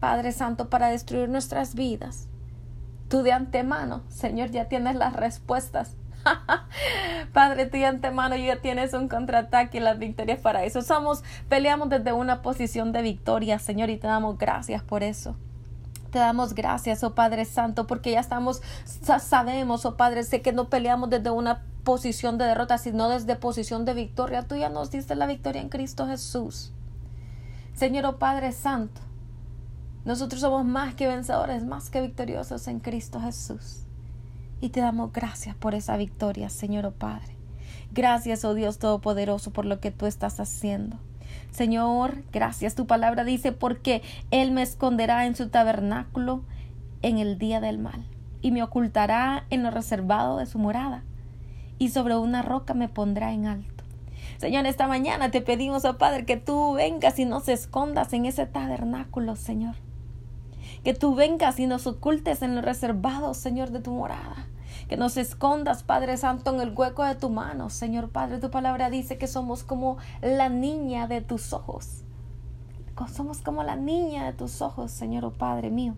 Padre 0.00 0.32
Santo, 0.32 0.68
para 0.68 0.88
destruir 0.88 1.28
nuestras 1.28 1.74
vidas, 1.74 2.28
tú 3.08 3.22
de 3.22 3.32
antemano, 3.32 4.02
Señor, 4.08 4.50
ya 4.50 4.66
tienes 4.66 4.96
las 4.96 5.14
respuestas 5.14 5.96
Padre, 7.32 7.66
tú 7.66 7.76
antemano 7.84 8.36
ya 8.36 8.60
tienes 8.60 8.92
un 8.92 9.08
contraataque 9.08 9.78
y 9.78 9.80
las 9.80 9.98
victorias 9.98 10.40
para 10.40 10.64
eso. 10.64 10.82
Somos, 10.82 11.22
peleamos 11.48 11.88
desde 11.88 12.12
una 12.12 12.42
posición 12.42 12.92
de 12.92 13.02
victoria, 13.02 13.58
Señor, 13.58 13.90
y 13.90 13.96
te 13.96 14.06
damos 14.06 14.38
gracias 14.38 14.82
por 14.82 15.02
eso. 15.02 15.36
Te 16.10 16.18
damos 16.18 16.54
gracias, 16.54 17.02
oh 17.02 17.14
Padre 17.14 17.44
Santo, 17.44 17.86
porque 17.86 18.12
ya 18.12 18.20
estamos, 18.20 18.62
sabemos, 19.20 19.84
oh 19.84 19.96
Padre, 19.96 20.22
sé 20.22 20.42
que 20.42 20.52
no 20.52 20.68
peleamos 20.68 21.10
desde 21.10 21.30
una 21.30 21.62
posición 21.82 22.38
de 22.38 22.44
derrota, 22.44 22.78
sino 22.78 23.08
desde 23.08 23.36
posición 23.36 23.84
de 23.84 23.94
victoria. 23.94 24.42
Tú 24.42 24.54
ya 24.56 24.68
nos 24.68 24.90
diste 24.90 25.16
la 25.16 25.26
victoria 25.26 25.60
en 25.60 25.68
Cristo 25.68 26.06
Jesús. 26.06 26.72
Señor, 27.74 28.06
oh 28.06 28.18
Padre 28.18 28.52
Santo, 28.52 29.00
nosotros 30.04 30.40
somos 30.40 30.64
más 30.64 30.94
que 30.94 31.08
vencedores, 31.08 31.64
más 31.64 31.90
que 31.90 32.00
victoriosos 32.00 32.68
en 32.68 32.78
Cristo 32.78 33.20
Jesús. 33.20 33.83
Y 34.64 34.70
te 34.70 34.80
damos 34.80 35.12
gracias 35.12 35.54
por 35.54 35.74
esa 35.74 35.98
victoria, 35.98 36.48
Señor 36.48 36.86
oh 36.86 36.92
Padre. 36.92 37.36
Gracias, 37.92 38.46
oh 38.46 38.54
Dios 38.54 38.78
Todopoderoso, 38.78 39.50
por 39.50 39.66
lo 39.66 39.78
que 39.78 39.90
tú 39.90 40.06
estás 40.06 40.40
haciendo. 40.40 40.96
Señor, 41.50 42.22
gracias. 42.32 42.74
Tu 42.74 42.86
palabra 42.86 43.24
dice, 43.24 43.52
porque 43.52 44.00
Él 44.30 44.52
me 44.52 44.62
esconderá 44.62 45.26
en 45.26 45.36
su 45.36 45.50
tabernáculo 45.50 46.44
en 47.02 47.18
el 47.18 47.36
día 47.36 47.60
del 47.60 47.76
mal, 47.76 48.06
y 48.40 48.52
me 48.52 48.62
ocultará 48.62 49.44
en 49.50 49.64
lo 49.64 49.70
reservado 49.70 50.38
de 50.38 50.46
su 50.46 50.58
morada, 50.58 51.04
y 51.78 51.90
sobre 51.90 52.16
una 52.16 52.40
roca 52.40 52.72
me 52.72 52.88
pondrá 52.88 53.34
en 53.34 53.44
alto. 53.44 53.84
Señor, 54.38 54.64
esta 54.64 54.88
mañana 54.88 55.30
te 55.30 55.42
pedimos, 55.42 55.84
oh 55.84 55.98
Padre, 55.98 56.24
que 56.24 56.38
tú 56.38 56.72
vengas 56.72 57.18
y 57.18 57.26
nos 57.26 57.50
escondas 57.50 58.14
en 58.14 58.24
ese 58.24 58.46
tabernáculo, 58.46 59.36
Señor 59.36 59.74
que 60.84 60.92
tú 60.92 61.14
vengas 61.14 61.58
y 61.58 61.66
nos 61.66 61.86
ocultes 61.86 62.42
en 62.42 62.54
lo 62.54 62.60
reservado, 62.60 63.32
Señor, 63.32 63.70
de 63.70 63.80
tu 63.80 63.90
morada. 63.90 64.46
Que 64.88 64.96
nos 64.96 65.16
escondas, 65.16 65.82
Padre 65.82 66.16
Santo, 66.16 66.54
en 66.54 66.60
el 66.60 66.74
hueco 66.76 67.04
de 67.04 67.14
tu 67.14 67.30
mano. 67.30 67.70
Señor 67.70 68.10
Padre, 68.10 68.38
tu 68.38 68.50
palabra 68.50 68.90
dice 68.90 69.18
que 69.18 69.26
somos 69.26 69.64
como 69.64 69.96
la 70.20 70.48
niña 70.48 71.06
de 71.06 71.20
tus 71.20 71.52
ojos. 71.52 72.02
Somos 73.12 73.40
como 73.40 73.62
la 73.62 73.76
niña 73.76 74.24
de 74.26 74.32
tus 74.32 74.62
ojos, 74.62 74.90
Señor, 74.92 75.32
Padre 75.32 75.70
mío. 75.70 75.94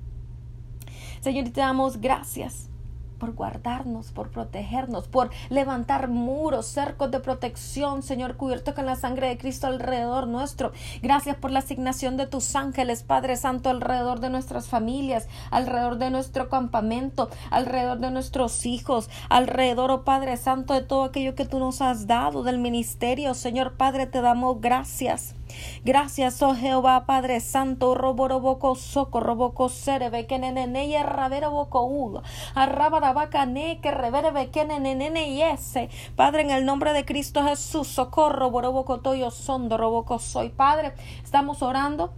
Señor, 1.20 1.50
te 1.50 1.60
damos 1.60 2.00
gracias 2.00 2.68
por 3.16 3.34
guardarnos, 3.34 4.12
por 4.12 4.30
protegernos, 4.30 5.08
por 5.08 5.30
levantar 5.48 6.08
muros, 6.08 6.66
cercos 6.66 7.10
de 7.10 7.20
protección, 7.20 8.02
Señor, 8.02 8.36
cubierto 8.36 8.74
con 8.74 8.86
la 8.86 8.96
sangre 8.96 9.28
de 9.28 9.38
Cristo 9.38 9.66
alrededor 9.66 10.26
nuestro. 10.26 10.72
Gracias 11.02 11.36
por 11.36 11.50
la 11.50 11.60
asignación 11.60 12.16
de 12.16 12.26
tus 12.26 12.56
ángeles, 12.56 13.02
Padre 13.02 13.36
Santo, 13.36 13.70
alrededor 13.70 14.20
de 14.20 14.30
nuestras 14.30 14.68
familias, 14.68 15.28
alrededor 15.50 15.98
de 15.98 16.10
nuestro 16.10 16.48
campamento, 16.48 17.30
alrededor 17.50 17.98
de 17.98 18.10
nuestros 18.10 18.66
hijos, 18.66 19.08
alrededor, 19.28 19.90
oh 19.90 20.04
Padre 20.04 20.36
Santo, 20.36 20.74
de 20.74 20.82
todo 20.82 21.04
aquello 21.04 21.34
que 21.34 21.46
tú 21.46 21.58
nos 21.58 21.80
has 21.80 22.06
dado 22.06 22.42
del 22.42 22.58
ministerio. 22.58 23.34
Señor 23.34 23.76
Padre, 23.76 24.06
te 24.06 24.20
damos 24.20 24.60
gracias. 24.60 25.35
Gracias, 25.84 26.42
oh 26.42 26.54
Jehová, 26.54 27.06
Padre 27.06 27.40
Santo, 27.40 27.94
roboroboco 27.94 28.74
soco, 28.74 29.20
roboco 29.20 29.68
serebe, 29.68 30.26
que 30.26 30.38
nene 30.38 30.86
y 30.86 30.96
ravera 31.02 31.48
boco 31.48 31.84
udo, 31.84 32.22
arrabarabaca 32.54 33.46
que 33.46 33.90
revere 33.90 34.50
que 34.50 34.64
nene 34.64 35.28
y 35.28 35.42
ese. 35.42 35.88
Padre, 36.16 36.42
en 36.42 36.50
el 36.50 36.64
nombre 36.64 36.92
de 36.92 37.04
Cristo 37.04 37.44
Jesús, 37.44 37.88
socorro, 37.88 38.50
boroboco 38.50 39.00
toyo 39.00 39.30
sondo, 39.30 39.76
roboco 39.76 40.18
soy. 40.18 40.48
Padre, 40.48 40.94
estamos 41.22 41.62
orando 41.62 42.12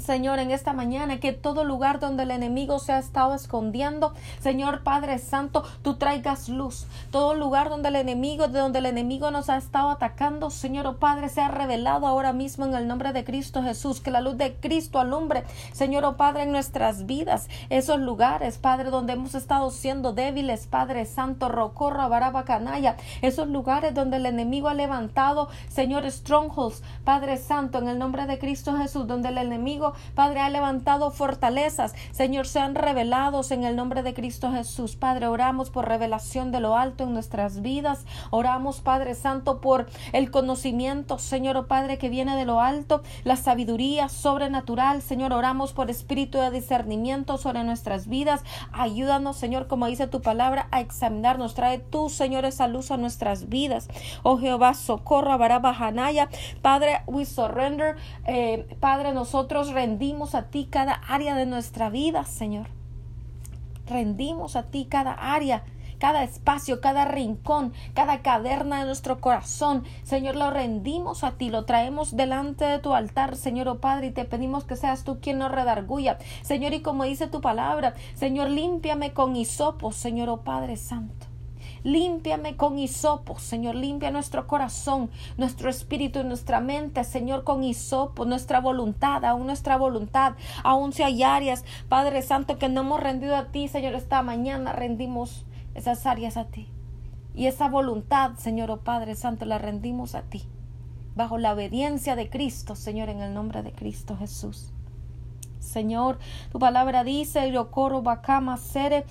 Señor, 0.00 0.38
en 0.38 0.50
esta 0.50 0.72
mañana, 0.72 1.20
que 1.20 1.32
todo 1.32 1.64
lugar 1.64 2.00
donde 2.00 2.24
el 2.24 2.30
enemigo 2.30 2.78
se 2.78 2.92
ha 2.92 2.98
estado 2.98 3.34
escondiendo, 3.34 4.12
Señor 4.40 4.82
Padre 4.82 5.18
Santo, 5.18 5.64
tú 5.82 5.94
traigas 5.94 6.48
luz. 6.48 6.86
Todo 7.10 7.34
lugar 7.34 7.68
donde 7.68 7.88
el 7.88 7.96
enemigo, 7.96 8.48
de 8.48 8.58
donde 8.58 8.78
el 8.78 8.86
enemigo 8.86 9.30
nos 9.30 9.48
ha 9.48 9.56
estado 9.56 9.90
atacando, 9.90 10.50
Señor 10.50 10.86
oh 10.86 10.96
Padre, 10.96 11.28
sea 11.28 11.48
revelado 11.48 12.06
ahora 12.06 12.32
mismo 12.32 12.64
en 12.64 12.74
el 12.74 12.88
nombre 12.88 13.12
de 13.12 13.24
Cristo 13.24 13.62
Jesús. 13.62 14.00
Que 14.00 14.10
la 14.10 14.20
luz 14.20 14.36
de 14.36 14.54
Cristo 14.54 14.98
alumbre, 14.98 15.44
Señor 15.72 16.04
oh 16.04 16.16
Padre, 16.16 16.44
en 16.44 16.52
nuestras 16.52 17.06
vidas, 17.06 17.48
esos 17.70 17.98
lugares, 17.98 18.58
Padre, 18.58 18.90
donde 18.90 19.14
hemos 19.14 19.34
estado 19.34 19.70
siendo 19.70 20.12
débiles, 20.12 20.66
Padre 20.66 21.04
Santo, 21.06 21.48
Rocorra, 21.48 22.08
Baraba, 22.08 22.44
Canaya, 22.44 22.96
esos 23.22 23.48
lugares 23.48 23.94
donde 23.94 24.16
el 24.16 24.26
enemigo 24.26 24.68
ha 24.68 24.74
levantado, 24.74 25.48
Señor, 25.68 26.10
strongholds, 26.10 26.82
Padre 27.04 27.36
Santo, 27.36 27.78
en 27.78 27.88
el 27.88 27.98
nombre 27.98 28.26
de 28.26 28.38
Cristo 28.38 28.76
Jesús, 28.76 29.06
donde 29.06 29.28
el 29.28 29.38
enemigo 29.38 29.85
Padre, 30.14 30.40
ha 30.40 30.50
levantado 30.50 31.10
fortalezas, 31.10 31.94
Señor, 32.10 32.46
sean 32.46 32.74
revelados 32.74 33.50
en 33.50 33.64
el 33.64 33.76
nombre 33.76 34.02
de 34.02 34.14
Cristo 34.14 34.52
Jesús. 34.52 34.96
Padre, 34.96 35.26
oramos 35.28 35.70
por 35.70 35.88
revelación 35.88 36.52
de 36.52 36.60
lo 36.60 36.76
alto 36.76 37.04
en 37.04 37.12
nuestras 37.12 37.62
vidas. 37.62 38.04
Oramos, 38.30 38.80
Padre 38.80 39.14
Santo, 39.14 39.60
por 39.60 39.86
el 40.12 40.30
conocimiento, 40.30 41.18
Señor, 41.18 41.56
oh 41.56 41.66
Padre, 41.66 41.98
que 41.98 42.08
viene 42.08 42.36
de 42.36 42.44
lo 42.44 42.60
alto, 42.60 43.02
la 43.24 43.36
sabiduría 43.36 44.08
sobrenatural. 44.08 45.02
Señor, 45.02 45.32
oramos 45.32 45.72
por 45.72 45.90
espíritu 45.90 46.38
de 46.38 46.50
discernimiento 46.50 47.38
sobre 47.38 47.64
nuestras 47.64 48.06
vidas. 48.08 48.42
Ayúdanos, 48.72 49.36
Señor, 49.36 49.66
como 49.66 49.86
dice 49.86 50.06
tu 50.06 50.22
palabra, 50.22 50.68
a 50.70 50.80
examinarnos. 50.80 51.54
Trae 51.54 51.78
tú, 51.78 52.08
Señor, 52.08 52.44
esa 52.44 52.68
luz 52.68 52.90
a 52.90 52.96
nuestras 52.96 53.48
vidas. 53.48 53.88
Oh 54.22 54.38
Jehová, 54.38 54.74
socorra, 54.74 55.36
Barabajanaya. 55.36 56.28
Padre, 56.62 57.02
we 57.06 57.24
surrender. 57.24 57.96
Eh, 58.24 58.66
Padre, 58.80 59.12
nosotros 59.12 59.65
rendimos 59.72 60.34
a 60.34 60.50
ti 60.50 60.66
cada 60.70 60.94
área 61.08 61.34
de 61.34 61.46
nuestra 61.46 61.90
vida, 61.90 62.24
Señor. 62.24 62.68
Rendimos 63.86 64.56
a 64.56 64.64
ti 64.64 64.86
cada 64.86 65.12
área 65.12 65.64
cada 65.98 66.22
espacio, 66.22 66.80
cada 66.80 67.04
rincón, 67.04 67.72
cada 67.94 68.22
caverna 68.22 68.80
de 68.80 68.86
nuestro 68.86 69.20
corazón. 69.20 69.84
Señor, 70.02 70.36
lo 70.36 70.50
rendimos 70.50 71.24
a 71.24 71.32
ti, 71.32 71.50
lo 71.50 71.64
traemos 71.64 72.16
delante 72.16 72.64
de 72.64 72.78
tu 72.78 72.94
altar, 72.94 73.36
Señor, 73.36 73.68
oh 73.68 73.80
Padre, 73.80 74.08
y 74.08 74.10
te 74.10 74.24
pedimos 74.24 74.64
que 74.64 74.76
seas 74.76 75.04
tú 75.04 75.20
quien 75.20 75.38
nos 75.38 75.52
redarguya. 75.52 76.18
Señor, 76.42 76.72
y 76.74 76.82
como 76.82 77.04
dice 77.04 77.26
tu 77.28 77.40
palabra, 77.40 77.94
Señor, 78.14 78.50
límpiame 78.50 79.12
con 79.12 79.36
hisopo, 79.36 79.92
Señor, 79.92 80.28
oh 80.28 80.42
Padre 80.42 80.76
Santo. 80.76 81.35
Límpiame 81.86 82.56
con 82.56 82.80
hisopo, 82.80 83.38
Señor, 83.38 83.76
limpia 83.76 84.10
nuestro 84.10 84.48
corazón, 84.48 85.08
nuestro 85.36 85.70
espíritu 85.70 86.18
y 86.18 86.24
nuestra 86.24 86.58
mente, 86.58 87.04
Señor, 87.04 87.44
con 87.44 87.62
hisopo, 87.62 88.24
nuestra 88.24 88.60
voluntad, 88.60 89.24
aún 89.24 89.46
nuestra 89.46 89.76
voluntad, 89.76 90.34
aún 90.64 90.92
si 90.92 91.04
hay 91.04 91.22
áreas, 91.22 91.64
Padre 91.88 92.22
Santo, 92.22 92.58
que 92.58 92.68
no 92.68 92.80
hemos 92.80 92.98
rendido 92.98 93.36
a 93.36 93.52
ti, 93.52 93.68
Señor, 93.68 93.94
esta 93.94 94.20
mañana 94.22 94.72
rendimos 94.72 95.46
esas 95.76 96.06
áreas 96.06 96.36
a 96.36 96.46
ti. 96.46 96.68
Y 97.36 97.46
esa 97.46 97.68
voluntad, 97.68 98.32
Señor, 98.36 98.72
oh 98.72 98.80
Padre 98.80 99.14
Santo, 99.14 99.44
la 99.44 99.58
rendimos 99.58 100.16
a 100.16 100.22
ti, 100.22 100.42
bajo 101.14 101.38
la 101.38 101.52
obediencia 101.52 102.16
de 102.16 102.28
Cristo, 102.28 102.74
Señor, 102.74 103.10
en 103.10 103.20
el 103.20 103.32
nombre 103.32 103.62
de 103.62 103.70
Cristo 103.70 104.16
Jesús. 104.16 104.72
Señor. 105.66 106.18
Tu 106.50 106.58
palabra 106.58 107.04
dice, 107.04 107.50
Yokoro 107.52 108.02
Bakama 108.02 108.56
Sere 108.56 109.04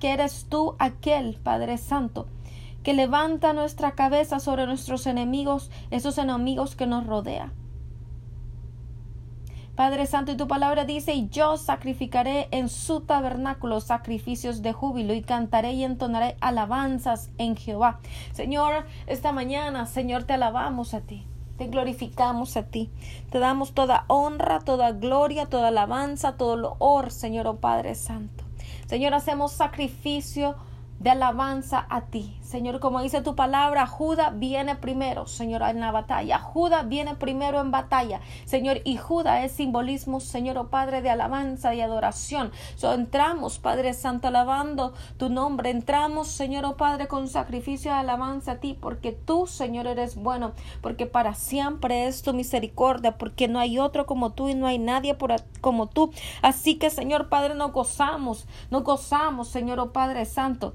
que 0.00 0.10
eres 0.10 0.46
tú 0.48 0.74
aquel, 0.78 1.38
Padre 1.42 1.78
Santo, 1.78 2.26
que 2.82 2.94
levanta 2.94 3.52
nuestra 3.52 3.92
cabeza 3.92 4.40
sobre 4.40 4.66
nuestros 4.66 5.06
enemigos, 5.06 5.70
esos 5.90 6.18
enemigos 6.18 6.74
que 6.74 6.86
nos 6.86 7.06
rodean. 7.06 7.52
Padre 9.74 10.06
Santo, 10.06 10.30
y 10.30 10.36
tu 10.36 10.46
palabra 10.46 10.84
dice, 10.84 11.14
y 11.14 11.28
yo 11.30 11.56
sacrificaré 11.56 12.46
en 12.52 12.68
su 12.68 13.00
tabernáculo 13.00 13.80
sacrificios 13.80 14.62
de 14.62 14.72
júbilo 14.72 15.14
y 15.14 15.22
cantaré 15.22 15.72
y 15.72 15.82
entonaré 15.82 16.36
alabanzas 16.40 17.30
en 17.38 17.56
Jehová. 17.56 17.98
Señor, 18.32 18.86
esta 19.06 19.32
mañana, 19.32 19.86
Señor, 19.86 20.24
te 20.24 20.34
alabamos 20.34 20.94
a 20.94 21.00
ti. 21.00 21.26
Te 21.58 21.68
glorificamos 21.68 22.56
a 22.56 22.64
ti. 22.64 22.90
Te 23.30 23.38
damos 23.38 23.72
toda 23.72 24.04
honra, 24.08 24.60
toda 24.60 24.92
gloria, 24.92 25.46
toda 25.46 25.68
alabanza, 25.68 26.36
todo 26.36 26.56
loor, 26.56 27.10
Señor, 27.10 27.46
oh 27.46 27.56
Padre 27.56 27.94
Santo. 27.94 28.44
Señor, 28.86 29.14
hacemos 29.14 29.52
sacrificio 29.52 30.56
de 31.00 31.10
alabanza 31.10 31.86
a 31.88 32.02
ti. 32.02 32.36
Señor, 32.44 32.78
como 32.78 33.00
dice 33.00 33.22
tu 33.22 33.34
palabra, 33.34 33.86
Judá 33.86 34.28
viene 34.28 34.76
primero, 34.76 35.26
Señor, 35.26 35.62
en 35.62 35.80
la 35.80 35.90
batalla. 35.90 36.38
Judá 36.38 36.82
viene 36.82 37.14
primero 37.14 37.58
en 37.58 37.70
batalla, 37.70 38.20
Señor, 38.44 38.82
y 38.84 38.98
Judá 38.98 39.42
es 39.44 39.52
simbolismo, 39.52 40.20
Señor, 40.20 40.58
oh 40.58 40.68
Padre, 40.68 41.00
de 41.00 41.08
alabanza 41.08 41.74
y 41.74 41.80
adoración. 41.80 42.52
So, 42.76 42.92
entramos, 42.92 43.58
Padre 43.58 43.94
Santo, 43.94 44.28
alabando 44.28 44.92
tu 45.16 45.30
nombre. 45.30 45.70
Entramos, 45.70 46.28
Señor, 46.28 46.66
oh 46.66 46.76
Padre, 46.76 47.08
con 47.08 47.28
sacrificio 47.28 47.90
de 47.90 47.96
alabanza 47.96 48.52
a 48.52 48.56
ti, 48.56 48.76
porque 48.78 49.12
tú, 49.12 49.46
Señor, 49.46 49.86
eres 49.86 50.14
bueno, 50.14 50.52
porque 50.82 51.06
para 51.06 51.32
siempre 51.32 52.06
es 52.06 52.22
tu 52.22 52.34
misericordia, 52.34 53.16
porque 53.16 53.48
no 53.48 53.58
hay 53.58 53.78
otro 53.78 54.04
como 54.04 54.32
tú 54.32 54.50
y 54.50 54.54
no 54.54 54.66
hay 54.66 54.78
nadie 54.78 55.16
como 55.62 55.86
tú. 55.88 56.12
Así 56.42 56.74
que, 56.74 56.90
Señor 56.90 57.30
Padre, 57.30 57.54
nos 57.54 57.72
gozamos, 57.72 58.46
nos 58.70 58.84
gozamos, 58.84 59.48
Señor, 59.48 59.80
oh 59.80 59.92
Padre 59.92 60.26
Santo 60.26 60.74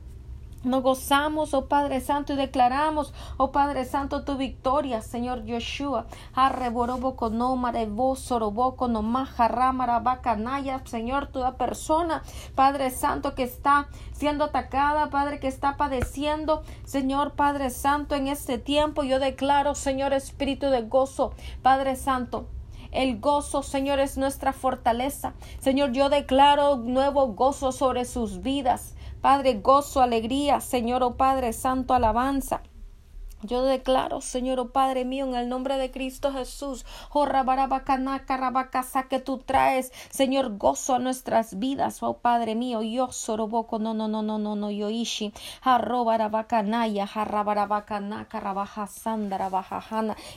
nos 0.63 0.83
gozamos, 0.83 1.53
oh 1.53 1.67
Padre 1.67 2.01
Santo, 2.01 2.33
y 2.33 2.35
declaramos, 2.35 3.13
oh 3.37 3.51
Padre 3.51 3.85
Santo, 3.85 4.23
tu 4.23 4.37
victoria, 4.37 5.01
Señor 5.01 5.43
Yeshua. 5.45 6.05
Señor, 10.85 11.27
toda 11.27 11.57
persona, 11.57 12.23
Padre 12.55 12.89
Santo, 12.89 13.35
que 13.35 13.43
está 13.43 13.87
siendo 14.11 14.45
atacada, 14.45 15.09
Padre, 15.09 15.39
que 15.39 15.47
está 15.47 15.77
padeciendo, 15.77 16.63
Señor 16.83 17.33
Padre 17.33 17.69
Santo, 17.69 18.15
en 18.15 18.27
este 18.27 18.57
tiempo, 18.57 19.03
yo 19.03 19.19
declaro, 19.19 19.75
Señor 19.75 20.13
Espíritu 20.13 20.67
de 20.67 20.81
gozo, 20.81 21.33
Padre 21.61 21.95
Santo. 21.95 22.47
El 22.91 23.19
gozo, 23.19 23.61
Señor, 23.61 23.99
es 23.99 24.17
nuestra 24.17 24.51
fortaleza. 24.51 25.33
Señor, 25.59 25.91
yo 25.91 26.09
declaro 26.09 26.77
nuevo 26.77 27.27
gozo 27.27 27.71
sobre 27.71 28.03
sus 28.05 28.41
vidas. 28.41 28.95
Padre, 29.21 29.59
gozo, 29.61 30.01
alegría, 30.01 30.61
Señor, 30.61 31.03
oh 31.03 31.17
Padre 31.17 31.51
Santo, 31.51 31.93
alabanza. 31.93 32.61
Yo 33.41 33.63
declaro, 33.63 34.19
Señor, 34.19 34.59
oh 34.59 34.69
Padre 34.73 35.05
mío, 35.05 35.25
en 35.25 35.33
el 35.33 35.47
nombre 35.47 35.77
de 35.77 35.91
Cristo 35.91 36.33
Jesús, 36.33 36.85
oh 37.11 37.25
que 39.09 39.19
tú 39.19 39.37
traes, 39.37 39.93
Señor, 40.09 40.57
gozo 40.57 40.95
a 40.95 40.99
nuestras 40.99 41.57
vidas, 41.57 42.03
oh 42.03 42.17
Padre 42.17 42.55
mío, 42.55 42.81
yo 42.81 43.11
soroboco, 43.13 43.79
no, 43.79 43.93
no, 43.93 44.09
no, 44.09 44.21
no, 44.21 44.39
no, 44.39 44.57
no, 44.57 44.71
yo 44.71 44.89
ishi, 44.89 45.31
jarrobarabacanaya, 45.61 47.07
jarrabarabacanaca, 47.07 48.41
rabajasandara, 48.41 49.49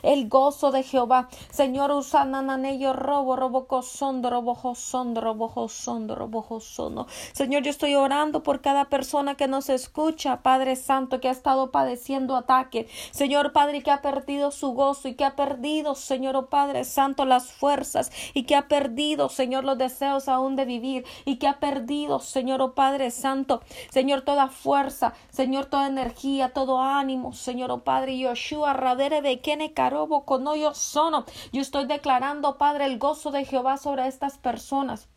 el 0.03 0.29
gozo 0.29 0.71
de 0.71 0.85
Jehová, 0.85 1.29
Señor, 1.51 1.91
usananane, 1.91 2.79
yo 2.79 2.93
robo, 2.93 3.35
roboco, 3.35 3.83
sondo, 3.83 4.31
robojo, 4.31 4.77
sondo, 4.77 5.21
robojo, 5.21 5.69
sondo, 5.69 6.15
robojo, 6.15 6.61
sondo. 6.61 7.09
Señor, 7.33 7.65
yo 7.65 7.71
estoy 7.71 7.97
orando 7.97 8.45
por 8.45 8.61
cada 8.61 8.85
persona 8.85 9.35
que 9.35 9.49
nos 9.49 9.69
escucha, 9.69 10.43
Padre 10.43 10.77
Santo, 10.77 11.21
que 11.21 11.29
ha 11.29 11.33
estado 11.33 11.73
padeciendo 11.73 12.37
ataque, 12.37 12.87
Señor 13.11 13.53
Padre, 13.53 13.83
que 13.83 13.91
ha 13.91 14.03
perdido 14.03 14.51
su 14.51 14.73
gozo 14.73 15.09
y 15.09 15.15
que 15.15 15.25
ha 15.25 15.37
perdido, 15.37 15.95
Señor 15.95 16.37
oh 16.37 16.47
Padre 16.47 16.85
Santo, 16.85 17.25
las 17.25 17.51
fuerzas 17.53 18.11
y 18.35 18.45
que 18.45 18.57
ha 18.57 18.69
perdido, 18.69 19.29
Señor, 19.29 19.65
los 19.65 19.79
deseos 19.79 20.29
aún 20.29 20.57
de 20.57 20.65
vivir 20.65 21.05
y 21.25 21.37
que 21.37 21.49
ha 21.49 21.59
perdido, 21.61 22.21
Señor 22.21 22.61
oh 22.63 22.75
Padre 22.75 23.11
Santo, 23.11 23.63
Señor, 23.91 24.23
toda 24.23 24.49
fuerza, 24.49 25.15
Señor, 25.31 25.67
toda 25.67 25.87
energía, 25.87 26.53
todo 26.53 26.81
ánimo, 26.81 27.33
Señor 27.33 27.71
oh 27.71 27.85
Padre, 27.85 28.19
Yoshua, 28.19 28.73
Radere, 28.73 29.21
Bekene, 29.21 29.73
Carobo, 29.73 30.25
Conoyo, 30.25 30.75
Sono. 30.75 31.25
Yo 31.53 31.61
estoy 31.63 31.87
declarando, 31.87 32.59
Padre, 32.59 32.87
el 32.87 32.99
gozo 32.99 33.31
de 33.31 33.45
Jehová 33.45 33.77
sobre 33.77 34.07
estas 34.07 34.39
personas. 34.39 35.09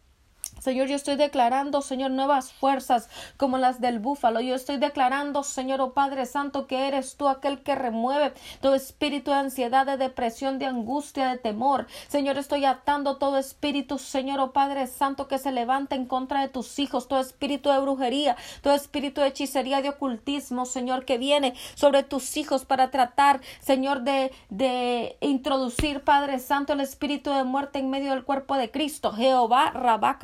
Señor, 0.60 0.88
yo 0.88 0.96
estoy 0.96 1.16
declarando, 1.16 1.82
Señor, 1.82 2.12
nuevas 2.12 2.52
fuerzas 2.52 3.10
como 3.38 3.58
las 3.58 3.82
del 3.82 4.00
búfalo. 4.00 4.42
Yo 4.42 4.56
estoy 4.56 4.78
declarando, 4.78 5.44
Señor, 5.44 5.82
oh 5.82 5.94
Padre 5.94 6.26
Santo, 6.26 6.66
que 6.68 6.88
eres 6.88 7.18
tú 7.18 7.28
aquel 7.28 7.62
que 7.62 7.76
remueve 7.76 8.34
todo 8.62 8.74
espíritu 8.74 9.32
de 9.32 9.38
ansiedad, 9.38 9.86
de 9.86 9.98
depresión, 9.98 10.58
de 10.58 10.66
angustia, 10.66 11.30
de 11.30 11.38
temor. 11.38 11.88
Señor, 12.08 12.38
estoy 12.38 12.66
atando 12.66 13.18
todo 13.18 13.38
espíritu, 13.38 13.98
Señor, 13.98 14.40
oh 14.40 14.54
Padre 14.54 14.88
Santo, 14.88 15.28
que 15.28 15.38
se 15.38 15.52
levanta 15.52 15.96
en 15.96 16.06
contra 16.06 16.42
de 16.42 16.48
tus 16.48 16.80
hijos, 16.80 17.08
todo 17.08 17.20
espíritu 17.20 17.70
de 17.70 17.80
brujería, 17.80 18.36
todo 18.62 18.74
espíritu 18.74 19.22
de 19.22 19.28
hechicería, 19.28 19.82
de 19.82 19.90
ocultismo, 19.90 20.66
Señor, 20.66 21.06
que 21.06 21.18
viene 21.18 21.54
sobre 21.76 22.04
tus 22.04 22.38
hijos 22.38 22.66
para 22.66 22.92
tratar, 22.92 23.42
Señor, 23.60 24.02
de, 24.02 24.32
de 24.50 25.18
introducir, 25.22 26.02
Padre 26.02 26.40
Santo, 26.40 26.74
el 26.74 26.82
espíritu 26.82 27.32
de 27.32 27.44
muerte 27.44 27.80
en 27.80 27.90
medio 27.90 28.12
del 28.12 28.24
cuerpo 28.24 28.56
de 28.56 28.72
Cristo. 28.72 29.12
Jehová, 29.12 29.72
Rabá, 29.72 30.18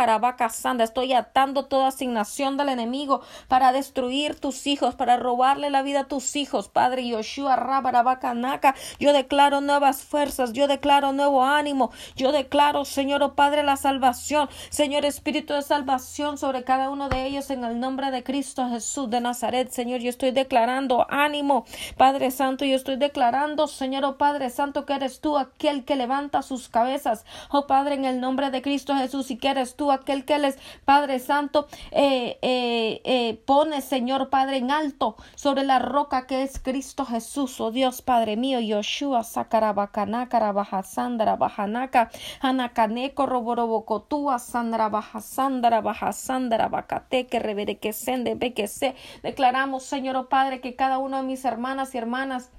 Estoy 0.84 1.14
atando 1.14 1.66
toda 1.66 1.88
asignación 1.88 2.58
del 2.58 2.70
enemigo 2.70 3.22
para 3.48 3.72
destruir 3.72 4.40
tus 4.40 4.68
hijos, 4.68 4.96
para 4.96 5.18
robarle 5.18 5.70
la 5.70 5.82
vida 5.82 6.02
a 6.02 6.08
tus 6.08 6.36
hijos. 6.36 6.70
Padre 6.70 7.08
Yoshua 7.08 7.56
Rabarabacanaka. 7.56 8.76
Yo 9.00 9.14
declaro 9.14 9.62
nuevas 9.62 10.04
fuerzas. 10.04 10.54
Yo 10.54 10.68
declaro 10.68 11.12
nuevo 11.12 11.44
ánimo. 11.44 11.92
Yo 12.16 12.32
declaro, 12.32 12.86
Señor, 12.86 13.24
oh 13.24 13.34
Padre, 13.36 13.64
la 13.64 13.78
salvación. 13.78 14.50
Señor, 14.70 15.06
Espíritu 15.06 15.54
de 15.54 15.62
salvación 15.62 16.38
sobre 16.38 16.64
cada 16.64 16.90
uno 16.90 17.10
de 17.10 17.26
ellos 17.26 17.50
en 17.50 17.64
el 17.64 17.80
nombre 17.80 18.12
de 18.12 18.24
Cristo 18.24 18.70
Jesús 18.70 19.10
de 19.10 19.22
Nazaret. 19.22 19.72
Señor, 19.72 20.02
yo 20.02 20.10
estoy 20.10 20.32
declarando 20.32 21.08
ánimo. 21.10 21.66
Padre 21.98 22.32
Santo, 22.32 22.66
yo 22.66 22.76
estoy 22.76 22.98
declarando, 22.98 23.68
Señor, 23.68 24.06
oh 24.06 24.18
Padre 24.18 24.50
Santo, 24.50 24.86
que 24.86 24.94
eres 24.94 25.20
tú 25.20 25.38
aquel 25.38 25.84
que 25.86 25.96
levanta 25.96 26.42
sus 26.42 26.70
cabezas. 26.70 27.26
Oh 27.50 27.66
Padre, 27.66 27.96
en 27.96 28.06
el 28.06 28.20
nombre 28.20 28.52
de 28.52 28.62
Cristo 28.62 28.96
Jesús 28.96 29.32
y 29.32 29.38
que 29.38 29.50
eres 29.50 29.76
tú 29.76 29.92
aquel 29.92 30.11
aquel 30.12 30.26
que 30.26 30.38
les, 30.38 30.58
Padre 30.86 31.19
Santo, 31.19 31.67
eh, 31.91 32.38
eh, 32.41 33.02
eh, 33.06 33.41
pone, 33.45 33.82
Señor 33.82 34.30
Padre, 34.30 34.58
en 34.58 34.71
alto 34.71 35.15
sobre 35.36 35.63
la 35.63 35.80
roca 35.80 36.28
que 36.28 36.43
es 36.43 36.60
Cristo 36.60 37.06
Jesús, 37.06 37.60
oh 37.62 37.71
Dios 37.71 38.02
Padre 38.02 38.36
mío, 38.36 38.60
Yoshua, 38.60 39.24
Sakarabakana, 39.24 40.28
Karabajasandra, 40.28 41.38
Bajanaka, 41.38 42.10
Hanakaneko, 42.41 43.26
Roborobocotua, 43.26 44.39
Sandra 44.39 44.89
Bajasandra, 44.89 45.82
Bajasandra, 45.82 46.67
Bacate, 46.67 47.28
que 47.28 47.39
revere 47.39 47.78
que 47.78 47.93
sende, 47.93 48.36
ve 48.36 48.54
que 48.54 48.67
se. 48.67 48.95
Declaramos, 49.24 49.84
Señor 49.84 50.17
oh 50.17 50.30
Padre, 50.30 50.60
que 50.60 50.76
cada 50.76 50.97
uno 50.97 51.17
de 51.17 51.24
mis 51.24 51.45
hermanas 51.45 51.95
y 51.95 51.97
hermanas 51.97 52.52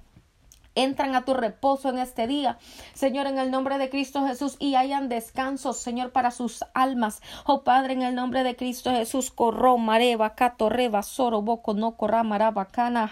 entran 0.74 1.14
a 1.14 1.24
tu 1.24 1.35
reposo 1.35 1.88
en 1.90 1.98
este 1.98 2.26
día, 2.26 2.58
Señor, 2.94 3.26
en 3.26 3.38
el 3.38 3.50
nombre 3.50 3.78
de 3.78 3.90
Cristo 3.90 4.26
Jesús, 4.26 4.56
y 4.58 4.74
hayan 4.74 5.08
descanso, 5.08 5.72
Señor, 5.72 6.12
para 6.12 6.30
sus 6.30 6.64
almas. 6.74 7.20
Oh 7.44 7.62
Padre, 7.62 7.94
en 7.94 8.02
el 8.02 8.14
nombre 8.14 8.42
de 8.44 8.56
Cristo 8.56 8.90
Jesús, 8.90 9.30
corro, 9.30 9.78
mareba, 9.78 10.35
cato, 10.35 10.68
reba, 10.68 11.02
soro, 11.02 11.42
boco, 11.42 11.74
no 11.74 11.96
corra, 11.96 12.22
maraba, 12.22 12.66
cana, 12.66 13.11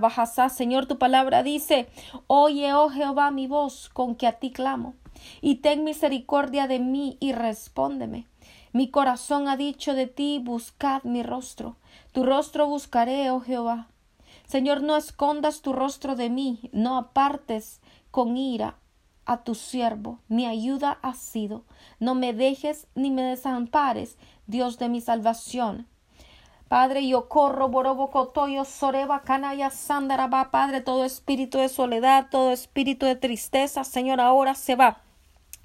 bajasa. 0.00 0.48
Señor, 0.48 0.86
tu 0.86 0.98
palabra 0.98 1.42
dice, 1.42 1.88
oye, 2.26 2.72
oh 2.74 2.90
Jehová, 2.90 3.30
mi 3.30 3.46
voz, 3.46 3.88
con 3.88 4.14
que 4.14 4.26
a 4.26 4.32
ti 4.32 4.50
clamo, 4.50 4.94
y 5.40 5.56
ten 5.56 5.84
misericordia 5.84 6.66
de 6.66 6.78
mí 6.80 7.16
y 7.20 7.32
respóndeme. 7.32 8.26
Mi 8.72 8.88
corazón 8.88 9.48
ha 9.48 9.56
dicho 9.56 9.94
de 9.94 10.06
ti, 10.06 10.40
buscad 10.42 11.02
mi 11.02 11.22
rostro. 11.22 11.76
Tu 12.12 12.24
rostro 12.24 12.66
buscaré, 12.66 13.30
oh 13.30 13.40
Jehová. 13.40 13.88
Señor, 14.50 14.82
no 14.82 14.96
escondas 14.96 15.62
tu 15.62 15.72
rostro 15.72 16.16
de 16.16 16.28
mí, 16.28 16.70
no 16.72 16.98
apartes 16.98 17.80
con 18.10 18.36
ira 18.36 18.74
a 19.24 19.44
tu 19.44 19.54
siervo, 19.54 20.18
mi 20.26 20.44
ayuda 20.44 20.98
ha 21.02 21.14
sido. 21.14 21.62
No 22.00 22.16
me 22.16 22.32
dejes 22.32 22.88
ni 22.96 23.12
me 23.12 23.22
desampares, 23.22 24.18
Dios 24.48 24.76
de 24.76 24.88
mi 24.88 25.00
salvación. 25.00 25.86
Padre, 26.66 27.06
yo 27.06 27.28
corro, 27.28 27.68
borobo, 27.68 28.10
cotoyo, 28.10 28.64
soreba, 28.64 29.22
canaya, 29.22 29.70
va, 30.26 30.50
Padre, 30.50 30.80
todo 30.80 31.04
espíritu 31.04 31.58
de 31.58 31.68
soledad, 31.68 32.26
todo 32.28 32.50
espíritu 32.50 33.06
de 33.06 33.14
tristeza, 33.14 33.84
Señor, 33.84 34.20
ahora 34.20 34.56
se 34.56 34.74
va. 34.74 35.00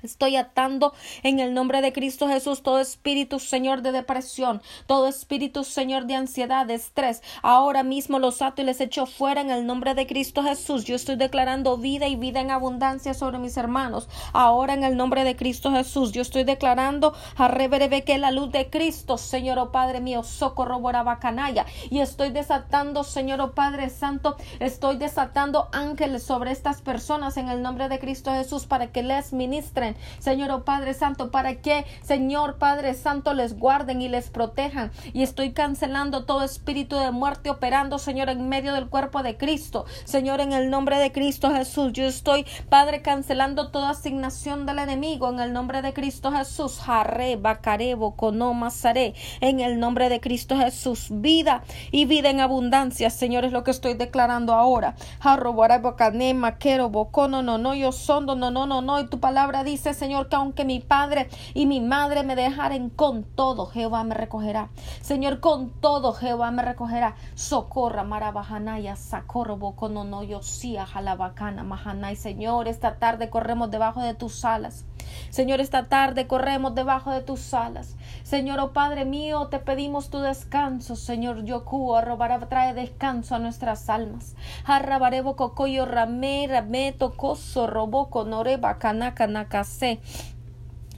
Estoy 0.03 0.36
atando 0.36 0.93
en 1.23 1.39
el 1.39 1.53
nombre 1.53 1.81
de 1.81 1.91
Cristo 1.91 2.27
Jesús 2.27 2.62
todo 2.62 2.79
espíritu, 2.79 3.39
Señor, 3.39 3.81
de 3.81 3.91
depresión, 3.91 4.62
todo 4.86 5.08
espíritu, 5.08 5.63
Señor, 5.63 6.05
de 6.05 6.15
ansiedad, 6.15 6.65
de 6.65 6.75
estrés. 6.75 7.23
Ahora 7.41 7.81
mismo 7.81 8.19
los 8.19 8.41
ato 8.41 8.62
y 8.62 8.65
les 8.65 8.81
echo 8.81 9.08
fuera 9.08 9.41
en 9.41 9.49
el 9.49 9.65
nombre 9.65 9.95
de 9.95 10.05
Cristo 10.05 10.43
Jesús. 10.43 10.86
Yo 10.86 10.95
estoy 10.95 11.15
declarando 11.15 11.77
vida 11.77 12.08
y 12.08 12.15
vida 12.15 12.39
en 12.39 12.51
abundancia 12.51 13.13
sobre 13.13 13.39
mis 13.39 13.58
hermanos. 13.58 14.08
Ahora 14.31 14.73
en 14.73 14.84
el 14.84 14.95
nombre 14.95 15.23
de 15.23 15.36
Cristo 15.36 15.71
Jesús. 15.71 16.12
Yo 16.12 16.21
estoy 16.21 16.43
declarando 16.43 17.13
a 17.36 17.47
reverebe 17.47 18.03
que 18.03 18.17
la 18.17 18.31
luz 18.31 18.51
de 18.51 18.69
Cristo, 18.69 19.17
Señor, 19.17 19.58
oh 19.58 19.71
Padre 19.71 20.01
mío, 20.01 20.23
socorro 20.23 20.79
bacanaya. 20.81 21.65
Y 21.89 21.99
estoy 21.99 22.29
desatando, 22.29 23.03
Señor, 23.03 23.41
oh 23.41 23.53
Padre 23.53 23.89
Santo, 23.89 24.36
estoy 24.60 24.97
desatando 24.97 25.69
ángeles 25.71 26.23
sobre 26.23 26.51
estas 26.51 26.81
personas 26.81 27.38
en 27.38 27.49
el 27.49 27.62
nombre 27.62 27.89
de 27.89 27.99
Cristo 27.99 28.31
Jesús 28.31 28.65
para 28.65 28.91
que 28.91 29.01
les 29.01 29.34
ministren 29.34 29.94
Señor 30.19 30.51
oh 30.51 30.65
Padre 30.65 30.93
Santo, 30.93 31.31
para 31.31 31.55
que, 31.55 31.86
Señor 32.01 32.58
Padre 32.58 32.93
Santo, 32.93 33.34
les 33.34 33.58
guarden 33.58 34.01
y 34.01 34.10
les 34.10 34.29
protejan. 34.29 34.91
Y 35.13 35.23
estoy 35.23 35.53
cancelando 35.53 36.25
todo 36.25 36.43
espíritu 36.43 36.97
de 36.97 37.12
muerte 37.12 37.49
operando, 37.49 37.99
Señor, 37.99 38.29
en 38.29 38.49
medio 38.49 38.73
del 38.73 38.88
cuerpo 38.88 39.23
de 39.23 39.38
Cristo. 39.38 39.86
Señor, 40.03 40.41
en 40.41 40.53
el 40.53 40.69
nombre 40.69 40.97
de 40.97 41.12
Cristo 41.12 41.51
Jesús, 41.51 41.93
yo 41.93 42.05
estoy, 42.05 42.45
Padre, 42.69 43.01
cancelando 43.01 43.69
toda 43.71 43.91
asignación 43.91 44.65
del 44.65 44.79
enemigo 44.79 45.29
en 45.29 45.39
el 45.39 45.53
nombre 45.53 45.81
de 45.81 45.93
Cristo 45.93 46.31
Jesús. 46.31 46.79
Jarre, 46.79 47.36
Bacarebo, 47.36 48.15
Conomasaré, 48.15 49.13
en 49.41 49.60
el 49.60 49.79
nombre 49.79 50.10
de 50.10 50.19
Cristo 50.19 50.58
Jesús. 50.58 51.08
Vida 51.10 51.63
y 51.91 52.05
vida 52.05 52.29
en 52.29 52.39
abundancia, 52.39 53.10
Señor, 53.10 53.45
es 53.45 53.51
lo 53.51 53.63
que 53.63 53.71
estoy 53.71 53.93
declarando 53.93 54.53
ahora. 54.53 54.95
Jarro, 55.19 55.53
Bocanema, 55.53 56.58
Quero, 56.58 56.89
Bocono, 56.89 57.41
no, 57.41 57.58
no, 57.58 57.75
yo 57.75 57.91
sondo, 57.91 58.36
no, 58.36 58.51
no, 58.51 58.65
no, 58.65 58.81
no. 58.81 58.99
Y 58.99 59.08
tu 59.08 59.19
palabra 59.19 59.63
dice 59.63 59.74
Señor, 59.77 60.27
que 60.29 60.35
aunque 60.35 60.65
mi 60.65 60.79
padre 60.79 61.29
y 61.53 61.65
mi 61.65 61.81
madre 61.81 62.23
me 62.23 62.35
dejaren 62.35 62.89
con 62.89 63.23
todo, 63.23 63.65
Jehová 63.65 64.03
me 64.03 64.15
recogerá. 64.15 64.69
Señor, 65.01 65.39
con 65.39 65.69
todo 65.69 66.13
Jehová 66.13 66.51
me 66.51 66.61
recogerá. 66.61 67.15
Socorra, 67.35 68.03
Marabajanaya, 68.03 68.95
Sacorro, 68.95 69.57
no 70.03 70.23
yo 70.23 70.41
Jalabacana, 70.85 71.63
Mahanay. 71.63 72.15
Señor, 72.15 72.67
esta 72.67 72.95
tarde 72.95 73.29
corremos 73.29 73.71
debajo 73.71 74.01
de 74.01 74.13
tus 74.13 74.45
alas. 74.45 74.85
Señor, 75.30 75.62
esta 75.62 75.86
tarde 75.86 76.28
corremos 76.28 76.76
debajo 76.76 77.12
de 77.12 77.22
tus 77.22 77.54
alas. 77.54 77.96
Señor, 78.24 78.60
oh 78.60 78.74
Padre 78.74 79.06
mío, 79.06 79.48
te 79.48 79.60
pedimos 79.60 80.10
tu 80.10 80.20
descanso. 80.20 80.96
Señor, 80.96 81.44
Yoku, 81.44 81.96
arrobará, 81.96 82.39
trae 82.48 82.74
descanso 82.74 83.36
a 83.36 83.39
nuestras 83.39 83.89
almas. 83.89 84.36
Arrabarebo 84.65 85.36
cocoyo 85.36 85.86
rame, 85.86 86.48
rame, 86.50 86.94
tocoso, 86.94 87.68
roboco, 87.68 88.26
noreba, 88.26 88.78
kanaka, 88.78 89.28
nakase. 89.28 90.00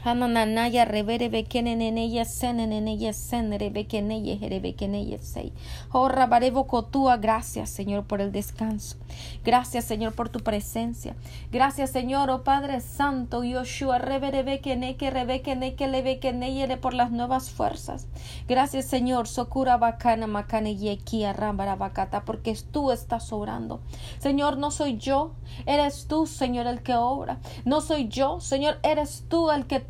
Hanananaya 0.07 0.85
revere 0.85 1.27
bekenen 1.27 1.81
en 1.81 1.97
ella 1.97 2.23
senen 2.23 2.71
en 2.71 2.87
ella 2.87 3.11
senere 3.11 3.69
bekeneye 3.69 4.37
jere 4.37 4.61
bekeneye 4.61 5.17
sei. 5.17 5.51
Oh 5.91 6.07
rabarevo 6.07 6.65
cotua, 6.65 7.17
gracias 7.17 7.69
Señor 7.69 8.05
por 8.05 8.21
el 8.21 8.31
descanso. 8.31 8.95
Gracias 9.43 9.83
Señor 9.83 10.13
por 10.13 10.29
tu 10.29 10.39
presencia. 10.39 11.17
Gracias 11.51 11.91
Señor, 11.91 12.29
oh 12.29 12.43
Padre 12.43 12.79
Santo, 12.79 13.43
Yoshua 13.43 13.97
revere 13.97 14.43
bekene 14.43 14.95
que 14.95 15.09
rebekene 15.09 15.75
que 15.75 15.89
le 15.89 16.01
bekeneye 16.01 16.77
por 16.77 16.93
las 16.93 17.11
nuevas 17.11 17.49
fuerzas. 17.49 18.07
Gracias 18.47 18.85
Señor, 18.85 19.27
sokura 19.27 19.75
bacana 19.75 20.25
makane 20.25 20.77
yekia 20.77 21.33
bacata, 21.33 22.23
porque 22.23 22.57
tú 22.71 22.91
estás 22.91 23.33
obrando. 23.33 23.81
Señor, 24.19 24.57
no 24.57 24.71
soy 24.71 24.97
yo, 24.97 25.33
eres 25.65 26.07
tú 26.07 26.27
Señor 26.27 26.65
el 26.65 26.81
que 26.81 26.95
obra. 26.95 27.39
No 27.65 27.81
soy 27.81 28.07
yo, 28.07 28.39
Señor, 28.39 28.79
eres 28.83 29.25
tú 29.27 29.51
el 29.51 29.67
que 29.67 29.81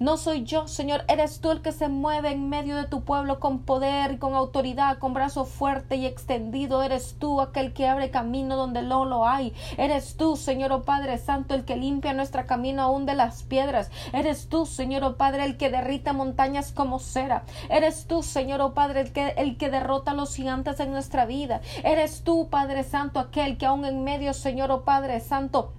no 0.00 0.16
soy 0.16 0.44
yo, 0.44 0.66
Señor, 0.66 1.04
eres 1.08 1.40
tú 1.40 1.50
el 1.52 1.62
que 1.62 1.70
se 1.70 1.88
mueve 1.88 2.32
en 2.32 2.48
medio 2.48 2.76
de 2.76 2.86
tu 2.86 3.04
pueblo 3.04 3.38
con 3.38 3.60
poder 3.60 4.12
y 4.12 4.18
con 4.18 4.34
autoridad, 4.34 4.98
con 4.98 5.14
brazo 5.14 5.44
fuerte 5.44 5.96
y 5.96 6.06
extendido. 6.06 6.82
Eres 6.82 7.16
tú 7.18 7.40
aquel 7.40 7.72
que 7.72 7.86
abre 7.86 8.10
camino 8.10 8.56
donde 8.56 8.82
no 8.82 9.04
lo 9.04 9.26
hay. 9.26 9.54
Eres 9.76 10.16
tú, 10.16 10.36
Señor, 10.36 10.72
oh 10.72 10.82
Padre 10.82 11.18
Santo, 11.18 11.54
el 11.54 11.64
que 11.64 11.76
limpia 11.76 12.12
nuestro 12.12 12.44
camino 12.46 12.82
aún 12.82 13.06
de 13.06 13.14
las 13.14 13.44
piedras. 13.44 13.90
Eres 14.12 14.48
tú, 14.48 14.66
Señor, 14.66 15.04
oh 15.04 15.16
Padre, 15.16 15.44
el 15.44 15.56
que 15.56 15.70
derrita 15.70 16.12
montañas 16.12 16.72
como 16.72 16.98
cera. 16.98 17.44
Eres 17.68 18.06
tú, 18.06 18.22
Señor, 18.22 18.60
oh 18.62 18.74
Padre, 18.74 19.02
el 19.02 19.12
que, 19.12 19.28
el 19.36 19.56
que 19.56 19.70
derrota 19.70 20.10
a 20.10 20.14
los 20.14 20.34
gigantes 20.34 20.80
en 20.80 20.90
nuestra 20.90 21.24
vida. 21.24 21.60
Eres 21.84 22.22
tú, 22.24 22.48
Padre 22.50 22.82
Santo, 22.82 23.20
aquel 23.20 23.58
que 23.58 23.66
aún 23.66 23.84
en 23.84 24.02
medio, 24.02 24.34
Señor, 24.34 24.70
oh 24.72 24.84
Padre 24.84 25.20
Santo, 25.20 25.72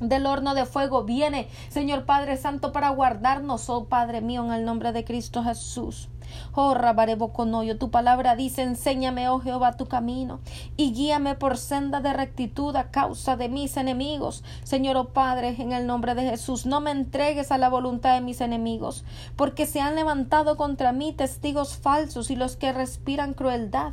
del 0.00 0.26
horno 0.26 0.54
de 0.54 0.66
fuego 0.66 1.04
viene, 1.04 1.48
Señor 1.68 2.04
Padre 2.04 2.36
Santo, 2.36 2.72
para 2.72 2.88
guardarnos, 2.88 3.68
oh 3.68 3.84
Padre 3.84 4.20
mío, 4.20 4.44
en 4.44 4.52
el 4.52 4.64
nombre 4.64 4.92
de 4.92 5.04
Cristo 5.04 5.44
Jesús. 5.44 6.08
Oh 6.52 6.74
Rabareboconoyo, 6.74 7.76
tu 7.76 7.90
palabra 7.90 8.36
dice, 8.36 8.62
enséñame, 8.62 9.28
oh 9.28 9.40
Jehová, 9.40 9.76
tu 9.76 9.86
camino, 9.86 10.40
y 10.76 10.92
guíame 10.92 11.34
por 11.34 11.58
senda 11.58 12.00
de 12.00 12.12
rectitud 12.12 12.74
a 12.76 12.90
causa 12.90 13.36
de 13.36 13.48
mis 13.48 13.76
enemigos. 13.76 14.44
Señor, 14.62 14.96
oh 14.96 15.08
Padre, 15.08 15.56
en 15.58 15.72
el 15.72 15.86
nombre 15.86 16.14
de 16.14 16.22
Jesús, 16.22 16.66
no 16.66 16.80
me 16.80 16.92
entregues 16.92 17.52
a 17.52 17.58
la 17.58 17.68
voluntad 17.68 18.14
de 18.14 18.20
mis 18.20 18.40
enemigos, 18.40 19.04
porque 19.36 19.66
se 19.66 19.80
han 19.80 19.96
levantado 19.96 20.56
contra 20.56 20.92
mí 20.92 21.12
testigos 21.12 21.76
falsos 21.76 22.30
y 22.30 22.36
los 22.36 22.56
que 22.56 22.72
respiran 22.72 23.34
crueldad. 23.34 23.92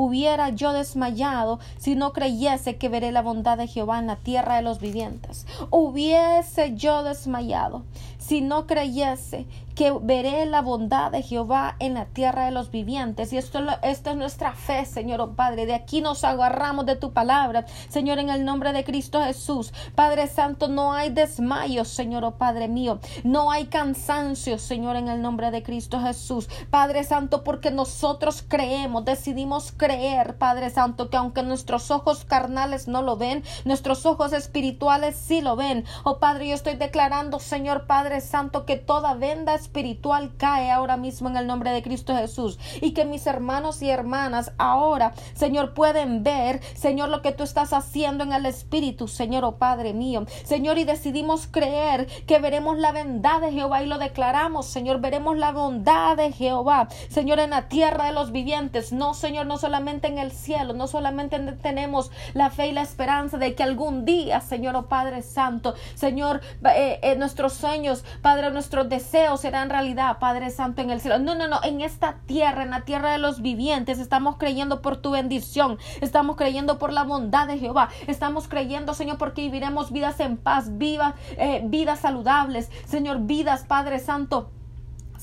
Hubiera 0.00 0.50
yo 0.50 0.72
desmayado 0.72 1.58
si 1.76 1.96
no 1.96 2.12
creyese 2.12 2.76
que 2.76 2.88
veré 2.88 3.10
la 3.10 3.20
bondad 3.20 3.58
de 3.58 3.66
Jehová 3.66 3.98
en 3.98 4.06
la 4.06 4.14
tierra 4.14 4.54
de 4.54 4.62
los 4.62 4.78
vivientes. 4.78 5.44
Hubiese 5.70 6.76
yo 6.76 7.02
desmayado 7.02 7.82
si 8.18 8.40
no 8.40 8.68
creyese 8.68 9.46
que 9.74 9.92
veré 9.92 10.44
la 10.44 10.60
bondad 10.60 11.12
de 11.12 11.22
Jehová 11.22 11.76
en 11.78 11.94
la 11.94 12.04
tierra 12.04 12.44
de 12.46 12.50
los 12.50 12.70
vivientes. 12.70 13.32
Y 13.32 13.38
esto, 13.38 13.60
es 13.82 14.02
nuestra 14.16 14.52
fe, 14.52 14.84
Señor 14.84 15.20
oh 15.20 15.34
Padre. 15.34 15.66
De 15.66 15.74
aquí 15.74 16.00
nos 16.00 16.24
agarramos 16.24 16.84
de 16.84 16.96
tu 16.96 17.12
palabra, 17.12 17.64
Señor, 17.88 18.18
en 18.18 18.28
el 18.28 18.44
nombre 18.44 18.72
de 18.72 18.82
Cristo 18.82 19.22
Jesús. 19.22 19.72
Padre 19.94 20.26
Santo, 20.26 20.66
no 20.66 20.92
hay 20.92 21.10
desmayo, 21.10 21.84
Señor 21.84 22.24
oh 22.24 22.32
Padre 22.32 22.66
mío. 22.66 22.98
No 23.22 23.52
hay 23.52 23.66
cansancio, 23.66 24.58
Señor, 24.58 24.96
en 24.96 25.08
el 25.08 25.22
nombre 25.22 25.52
de 25.52 25.62
Cristo 25.62 26.00
Jesús. 26.00 26.48
Padre 26.70 27.04
Santo, 27.04 27.44
porque 27.44 27.70
nosotros 27.70 28.44
creemos, 28.46 29.04
decidimos 29.04 29.70
creer 29.70 29.87
creer, 29.88 30.36
Padre 30.36 30.68
Santo, 30.68 31.08
que 31.08 31.16
aunque 31.16 31.42
nuestros 31.42 31.90
ojos 31.90 32.26
carnales 32.26 32.88
no 32.88 33.00
lo 33.00 33.16
ven, 33.16 33.42
nuestros 33.64 34.04
ojos 34.04 34.34
espirituales 34.34 35.16
sí 35.16 35.40
lo 35.40 35.56
ven. 35.56 35.86
Oh 36.04 36.18
Padre, 36.18 36.46
yo 36.46 36.54
estoy 36.54 36.74
declarando, 36.74 37.38
Señor 37.38 37.86
Padre 37.86 38.20
Santo, 38.20 38.66
que 38.66 38.76
toda 38.76 39.14
venda 39.14 39.54
espiritual 39.54 40.32
cae 40.36 40.70
ahora 40.70 40.98
mismo 40.98 41.30
en 41.30 41.38
el 41.38 41.46
nombre 41.46 41.70
de 41.70 41.82
Cristo 41.82 42.14
Jesús 42.14 42.58
y 42.82 42.92
que 42.92 43.06
mis 43.06 43.26
hermanos 43.26 43.80
y 43.80 43.88
hermanas 43.88 44.52
ahora, 44.58 45.14
Señor, 45.32 45.72
pueden 45.72 46.22
ver, 46.22 46.60
Señor, 46.74 47.08
lo 47.08 47.22
que 47.22 47.32
tú 47.32 47.42
estás 47.42 47.72
haciendo 47.72 48.24
en 48.24 48.34
el 48.34 48.44
Espíritu, 48.44 49.08
Señor, 49.08 49.46
oh 49.46 49.56
Padre 49.56 49.94
mío. 49.94 50.26
Señor, 50.44 50.76
y 50.76 50.84
decidimos 50.84 51.46
creer 51.46 52.08
que 52.26 52.40
veremos 52.40 52.76
la 52.76 52.92
bondad 52.92 53.40
de 53.40 53.52
Jehová 53.52 53.82
y 53.82 53.86
lo 53.86 53.96
declaramos, 53.96 54.66
Señor, 54.66 55.00
veremos 55.00 55.38
la 55.38 55.52
bondad 55.52 56.18
de 56.18 56.30
Jehová, 56.30 56.88
Señor, 57.08 57.38
en 57.38 57.50
la 57.50 57.68
tierra 57.68 58.04
de 58.04 58.12
los 58.12 58.32
vivientes, 58.32 58.92
no, 58.92 59.14
Señor, 59.14 59.46
no 59.46 59.56
solamente 59.56 59.77
en 59.78 60.18
el 60.18 60.32
cielo, 60.32 60.72
no 60.72 60.88
solamente 60.88 61.38
tenemos 61.62 62.10
la 62.34 62.50
fe 62.50 62.68
y 62.68 62.72
la 62.72 62.82
esperanza 62.82 63.38
de 63.38 63.54
que 63.54 63.62
algún 63.62 64.04
día, 64.04 64.40
Señor, 64.40 64.74
oh 64.74 64.86
Padre 64.86 65.22
Santo, 65.22 65.74
Señor, 65.94 66.40
eh, 66.74 66.98
eh, 67.02 67.16
nuestros 67.16 67.52
sueños, 67.52 68.04
Padre, 68.20 68.50
nuestros 68.50 68.88
deseos 68.88 69.40
serán 69.40 69.70
realidad, 69.70 70.18
Padre 70.18 70.50
Santo, 70.50 70.82
en 70.82 70.90
el 70.90 71.00
cielo. 71.00 71.20
No, 71.20 71.36
no, 71.36 71.46
no, 71.46 71.60
en 71.62 71.80
esta 71.80 72.16
tierra, 72.26 72.64
en 72.64 72.70
la 72.70 72.80
tierra 72.80 73.12
de 73.12 73.18
los 73.18 73.40
vivientes, 73.40 74.00
estamos 74.00 74.36
creyendo 74.36 74.82
por 74.82 74.96
tu 74.96 75.12
bendición, 75.12 75.78
estamos 76.00 76.36
creyendo 76.36 76.78
por 76.78 76.92
la 76.92 77.04
bondad 77.04 77.46
de 77.46 77.58
Jehová, 77.58 77.88
estamos 78.08 78.48
creyendo, 78.48 78.94
Señor, 78.94 79.16
porque 79.16 79.42
viviremos 79.42 79.92
vidas 79.92 80.18
en 80.18 80.36
paz, 80.36 80.76
vivas, 80.76 81.14
eh, 81.36 81.62
vidas 81.64 82.00
saludables, 82.00 82.68
Señor, 82.84 83.20
vidas, 83.20 83.64
Padre 83.64 84.00
Santo 84.00 84.50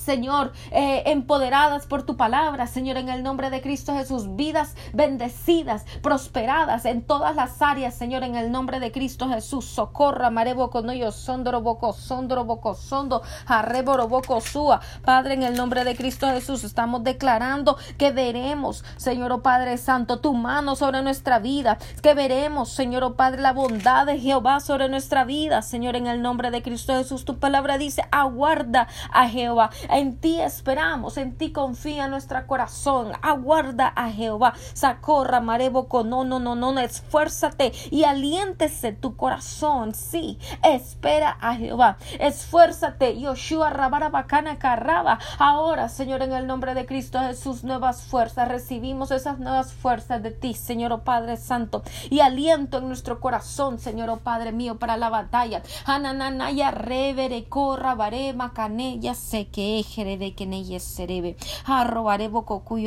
Señor, 0.06 0.54
eh, 0.70 1.02
empoderadas 1.08 1.88
por 1.88 2.04
tu 2.04 2.16
palabra, 2.16 2.68
Señor, 2.68 2.98
en 2.98 3.10
el 3.10 3.24
nombre 3.24 3.50
de 3.50 3.60
Cristo 3.60 3.96
Jesús, 3.96 4.36
vidas 4.36 4.76
bendecidas, 4.94 5.84
prosperadas 6.04 6.86
en 6.86 7.02
todas 7.02 7.36
las 7.36 7.60
áreas, 7.60 7.96
Señor, 7.96 8.22
en 8.22 8.36
el 8.36 8.52
nombre 8.52 8.80
de 8.80 8.92
Cristo 8.92 9.28
Jesús, 9.28 9.66
socorra, 9.66 10.30
mareboco, 10.30 10.84
no 10.84 10.94
yo, 10.94 11.12
sondoro, 11.12 11.62
boco, 11.62 11.92
sondoro, 11.92 12.46
boco, 12.46 12.76
sondo, 12.76 13.24
arreboro, 13.48 14.08
boco, 14.08 14.42
sua, 14.42 14.80
Padre, 15.04 15.34
en 15.34 15.42
el 15.42 15.56
nombre 15.56 15.84
de 15.84 15.96
Cristo 15.96 16.28
Jesús, 16.28 16.64
estamos 16.64 17.04
declarando 17.04 17.76
que 17.98 18.12
veremos, 18.12 18.86
Señor, 18.98 19.32
oh 19.32 19.42
Padre 19.42 19.80
Santo, 19.80 20.20
tu 20.20 20.36
mano 20.36 20.76
sobre 20.76 21.02
nuestra 21.02 21.40
vida, 21.40 21.80
que 22.04 22.14
veremos, 22.14 22.70
Señor, 22.70 23.04
oh 23.04 23.16
Padre, 23.16 23.42
la 23.42 23.54
bondad 23.54 24.06
de 24.06 24.20
Jehová 24.20 24.60
sobre 24.60 24.88
nuestra 24.88 25.26
vida, 25.26 25.64
Señor, 25.64 25.96
en 25.96 26.06
el 26.06 26.22
nombre 26.22 26.52
de 26.52 26.62
Cristo 26.62 26.94
Jesús, 26.94 27.26
tu 27.26 27.40
palabra 27.40 27.80
dice, 27.80 28.04
aguarda 28.12 28.88
a 29.12 29.28
Jehová, 29.28 29.72
en 29.96 30.18
ti 30.18 30.42
esperamos, 30.42 31.18
en 31.18 31.38
ti 31.38 31.54
confía 31.54 32.10
nuestro 32.10 32.46
corazón. 32.48 33.14
Aguarda 33.22 33.88
a 33.96 34.12
Jehová. 34.12 34.54
Sacorra, 34.74 35.40
mareboco, 35.40 36.04
no, 36.04 36.26
no, 36.26 36.40
no, 36.40 36.56
no, 36.56 36.78
esfuérzate 36.80 37.72
y 37.92 38.04
aliéntese 38.04 38.92
tu 38.92 39.16
corazón. 39.16 39.96
Sí, 39.96 40.38
espera 40.64 41.38
a 41.40 41.56
Jehová. 41.56 41.98
Esfuérzate, 42.20 43.18
Yoshua 43.20 43.70
bacana 44.10 44.60
Carraba. 44.60 45.20
Ahora, 45.40 45.88
Señor, 45.88 46.22
en 46.24 46.34
el 46.34 46.46
nombre 46.46 46.74
de 46.74 46.86
Cristo 46.86 47.20
Jesús, 47.22 47.64
nuevas 47.64 48.04
fuerzas. 48.04 48.50
Recibimos 48.50 49.12
esas 49.12 49.40
nuevas 49.40 49.72
fuerzas 49.74 50.22
de 50.22 50.32
ti, 50.32 50.54
Señor, 50.56 50.92
oh 50.92 51.04
Padre 51.04 51.38
Santo. 51.38 51.84
Y 52.10 52.20
aliento 52.20 52.80
en 52.80 52.90
nuestro 52.90 53.22
corazón, 53.22 53.80
Señor, 53.80 54.10
oh 54.10 54.18
Padre 54.18 54.52
mío, 54.52 54.78
para 54.78 54.98
la 54.98 55.10
batalla. 55.10 55.62
Anananaya, 55.86 56.72
revere, 56.72 57.46
corra, 57.46 57.96
barema, 57.96 58.52
canella, 58.54 59.14
sé 59.14 59.48
que 59.48 59.85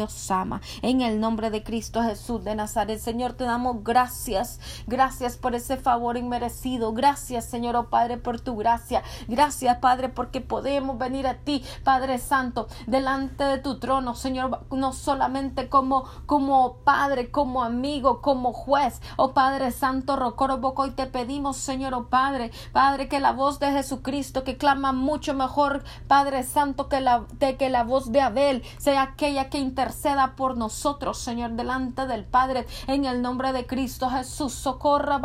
sama. 0.09 0.61
En 0.83 1.01
el 1.01 1.21
nombre 1.21 1.51
de 1.51 1.63
Cristo 1.63 2.03
Jesús 2.03 2.45
de 2.45 2.55
Nazaret, 2.55 2.99
Señor, 2.99 3.33
te 3.33 3.45
damos 3.45 3.83
gracias. 3.83 4.61
Gracias 4.87 5.37
por 5.37 5.55
ese 5.55 5.77
favor 5.77 6.17
inmerecido. 6.17 6.93
Gracias, 6.93 7.45
Señor, 7.45 7.77
oh 7.77 7.89
Padre, 7.89 8.17
por 8.17 8.41
tu 8.41 8.57
gracia. 8.57 9.03
Gracias, 9.27 9.79
Padre, 9.79 10.09
porque 10.09 10.41
podemos 10.41 10.99
venir 10.99 11.27
a 11.27 11.35
ti, 11.35 11.65
Padre 11.85 12.19
Santo, 12.19 12.69
delante 12.87 13.45
de 13.45 13.59
tu 13.59 13.79
trono, 13.79 14.15
Señor, 14.15 14.67
no 14.71 14.93
solamente 14.93 15.69
como, 15.69 16.05
como 16.27 16.79
Padre, 16.85 17.31
como 17.31 17.63
amigo, 17.63 18.21
como 18.21 18.53
juez, 18.53 19.01
oh 19.17 19.33
Padre 19.33 19.71
Santo, 19.71 20.17
Rocoro 20.17 20.59
Boco, 20.59 20.87
y 20.87 20.91
te 20.91 21.07
pedimos, 21.07 21.57
Señor, 21.57 21.95
oh 21.95 22.09
Padre, 22.09 22.51
Padre, 22.73 23.09
que 23.09 23.21
la 23.21 23.33
voz 23.33 23.59
de 23.59 23.73
Jesucristo 23.73 24.45
que 24.45 24.57
clama 24.57 24.93
mucho 24.93 25.35
mejor, 25.35 25.85
Padre 26.07 26.43
Santo, 26.43 26.88
que 26.89 27.01
la, 27.01 27.25
de 27.39 27.57
que 27.57 27.71
la 27.71 27.85
voz 27.85 28.13
de 28.13 28.21
Abel 28.21 28.63
sea 28.79 29.03
aquella 29.03 29.51
que 29.51 29.59
interceda 29.59 30.35
por 30.37 30.57
nosotros, 30.57 31.19
Señor, 31.19 31.53
delante 31.53 32.07
del 32.07 32.25
Padre, 32.25 32.67
en 32.87 33.05
el 33.05 33.23
nombre 33.23 33.53
de 33.53 33.67
Cristo 33.67 34.09
Jesús. 34.11 34.55
Socorra, 34.55 35.21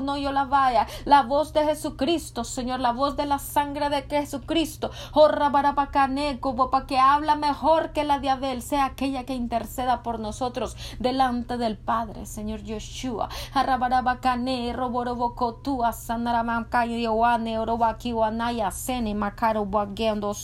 no 0.00 0.16
yo 0.16 0.32
la 0.32 0.44
vaya. 0.44 0.86
La 1.04 1.22
voz 1.22 1.52
de 1.52 1.64
Jesucristo, 1.64 2.44
Señor, 2.44 2.80
la 2.80 2.92
voz 2.92 3.16
de 3.16 3.26
la 3.26 3.38
sangre 3.38 3.88
de 3.88 4.02
Jesucristo. 4.02 4.90
Jorra, 5.12 5.50
para 5.50 6.86
que 6.86 6.98
habla 6.98 7.36
mejor 7.36 7.92
que 7.92 8.04
la 8.04 8.18
de 8.18 8.30
Abel, 8.30 8.62
sea 8.62 8.86
aquella 8.86 9.24
que 9.24 9.34
interceda 9.34 10.02
por 10.02 10.20
nosotros 10.20 10.76
delante 10.98 11.56
del 11.56 11.76
Padre, 11.76 12.26
Señor 12.26 12.62
Yeshua. 12.62 13.28
Arrabarabacane, 13.54 14.72
roborobocotua, 14.72 15.92
sanaramancayo, 15.92 16.96
yoane, 16.96 17.58
orobakiwanaya, 17.58 18.70
sene, 18.70 19.14
macaro, 19.14 19.66
bagueando, 19.66 20.34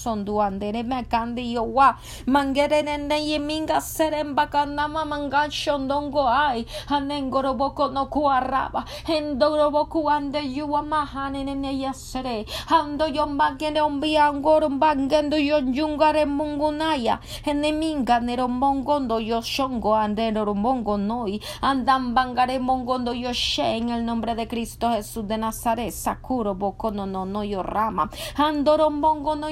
sonduan 0.53 0.61
mandere 0.61 0.83
makandi 0.83 1.55
yowa 1.55 1.97
mangere 2.27 2.83
nene 2.83 3.21
yeminga 3.21 3.81
seren 3.81 4.35
bakanama 4.35 5.05
manga 5.07 5.51
shondongo 5.51 6.27
ai. 6.27 6.65
Hanengoro 6.89 7.57
boko 7.57 7.89
no 7.91 8.07
kuaraba. 8.07 8.85
Hendoro 9.07 9.71
boku 9.71 10.09
ande 10.11 10.41
yuwa 10.41 10.83
mahane 10.83 11.45
nene 11.45 11.79
yasere. 11.79 12.47
Hando 12.69 13.07
yombagene 13.07 13.81
ombiangoro 13.81 14.69
mbangendo 14.71 15.37
yonjungare 15.37 16.27
mungunaya 16.27 17.19
eneminga 17.45 18.21
nero 18.21 18.49
mongondo 18.49 19.21
yoshongo 19.21 19.95
andero 19.95 20.55
mongo 20.55 20.97
noi. 20.97 21.41
Andan 21.63 22.15
bangare 22.15 22.59
mongondo 22.59 23.13
yoshe 23.13 23.77
en 23.77 23.91
el 23.91 24.05
nombre 24.05 24.35
de 24.35 24.47
Cristo 24.47 24.89
Jesús 24.91 25.27
de 25.27 25.39
Nazaret 25.39 25.93
sakuro 25.93 26.55
boko 26.55 26.91
no 26.91 27.07
no 27.07 27.25
no 27.25 27.43
yorama 27.45 28.09
andoro 28.37 28.91
mongo 28.91 29.35
no 29.35 29.49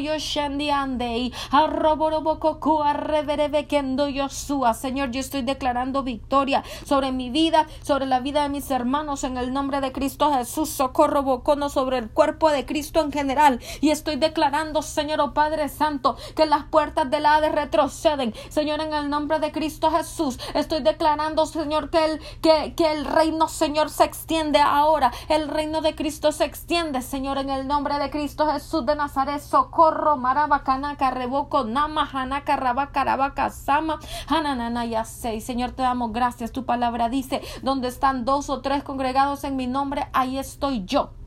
yoshendian 4.09 4.75
Señor, 4.75 5.11
yo 5.11 5.21
estoy 5.21 5.43
declarando 5.43 6.03
victoria 6.03 6.65
sobre 6.85 7.13
mi 7.13 7.31
vida, 7.31 7.67
sobre 7.83 8.07
la 8.07 8.21
vida 8.21 8.43
de 8.43 8.49
mis 8.49 8.71
hermanos 8.71 9.25
en 9.25 9.37
el 9.37 9.53
nombre 9.53 9.81
de 9.81 9.93
Cristo 9.93 10.33
Jesús. 10.33 10.71
Socorro 10.71 11.23
bocono 11.23 11.69
sobre 11.69 11.99
el 11.99 12.11
cuerpo 12.11 12.51
de 12.51 12.67
Cristo 12.67 13.01
en 13.01 13.13
general. 13.13 13.61
Y 13.81 13.91
estoy 13.91 14.17
declarando, 14.17 14.83
Señor, 14.83 15.21
oh 15.21 15.35
Padre 15.35 15.69
Santo, 15.69 16.17
que 16.35 16.47
las 16.47 16.65
puertas 16.65 17.11
del 17.11 17.27
Hades 17.27 17.53
retroceden. 17.53 18.35
Señor, 18.49 18.81
en 18.81 18.95
el 18.95 19.11
nombre 19.11 19.39
de 19.39 19.53
Cristo 19.53 19.91
Jesús, 19.91 20.39
estoy 20.55 20.83
declarando, 20.83 21.47
Señor, 21.47 21.91
que 21.91 22.05
el, 22.05 22.21
que, 22.41 22.75
que 22.75 22.91
el 22.93 23.05
reino, 23.05 23.49
Señor, 23.49 23.91
se 23.91 24.05
extiende 24.05 24.61
ahora. 24.61 25.13
El 25.29 25.49
reino 25.49 25.81
de 25.81 25.95
Cristo 25.95 26.33
se 26.33 26.45
extiende, 26.45 27.03
Señor, 27.03 27.39
en 27.39 27.51
el 27.51 27.67
nombre 27.67 27.99
de 27.99 28.11
Cristo 28.11 28.47
Jesús 28.47 28.87
de 28.87 28.97
Nazaret. 28.97 29.41
Socorro, 29.41 30.17
Marabacán 30.17 30.80
hanaka 30.81 31.11
reboko 31.11 31.65
nama 31.65 32.07
hanaka 32.07 32.57
rabaka 32.57 33.05
rabaka 33.05 33.51
sama 33.51 34.01
hananana 34.27 34.85
ya 34.87 35.05
sé. 35.05 35.41
Señor 35.41 35.73
te 35.73 35.83
damos 35.83 36.13
gracias. 36.13 36.53
Tu 36.53 36.65
palabra 36.65 37.09
dice 37.09 37.43
donde 37.63 37.89
están 37.89 38.25
dos 38.25 38.49
o 38.49 38.63
tres 38.63 38.83
congregados 38.83 39.45
en 39.45 39.57
mi 39.57 39.67
nombre 39.67 40.09
ahí 40.13 40.39
estoy 40.39 40.85
yo 40.85 41.20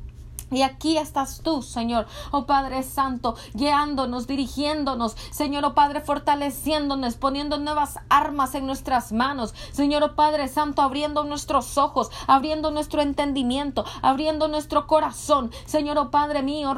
y 0.56 0.62
aquí 0.62 0.98
estás 0.98 1.42
tú, 1.44 1.62
Señor, 1.62 2.06
oh 2.32 2.46
Padre 2.46 2.84
Santo, 2.84 3.36
guiándonos, 3.54 4.28
dirigiéndonos, 4.28 5.16
Señor, 5.32 5.66
oh 5.66 5.74
Padre, 5.74 6.02
fortaleciéndonos, 6.02 7.16
poniendo 7.16 7.58
nuevas 7.58 8.00
armas 8.10 8.56
en 8.56 8.66
nuestras 8.66 9.12
manos, 9.12 9.54
Señor, 9.72 10.04
oh 10.04 10.16
Padre 10.16 10.48
Santo, 10.48 10.82
abriendo 10.82 11.24
nuestros 11.24 11.78
ojos, 11.78 12.12
abriendo 12.28 12.72
nuestro 12.72 13.02
entendimiento, 13.02 13.86
abriendo 14.02 14.48
nuestro 14.48 14.88
corazón, 14.88 15.52
Señor, 15.66 15.98
oh 15.98 16.12
Padre 16.12 16.44
mío, 16.44 16.74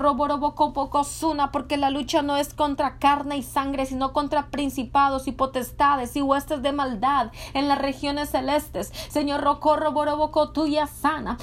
suna, 1.03 1.51
porque 1.51 1.77
la 1.77 1.89
lucha 1.89 2.21
no 2.21 2.37
es 2.37 2.53
contra 2.53 2.97
carne 2.97 3.37
y 3.37 3.43
sangre, 3.43 3.85
sino 3.85 4.13
contra 4.13 4.47
principados 4.47 5.27
y 5.27 5.31
potestades 5.31 6.15
y 6.15 6.21
huestes 6.21 6.61
de 6.61 6.71
maldad 6.71 7.31
en 7.53 7.67
las 7.67 7.77
regiones 7.77 8.29
celestes, 8.29 8.91
Señor, 9.09 9.41
roco, 9.41 9.75
roboroboco, 9.75 10.49
tuya 10.49 10.87
sana, 10.87 11.37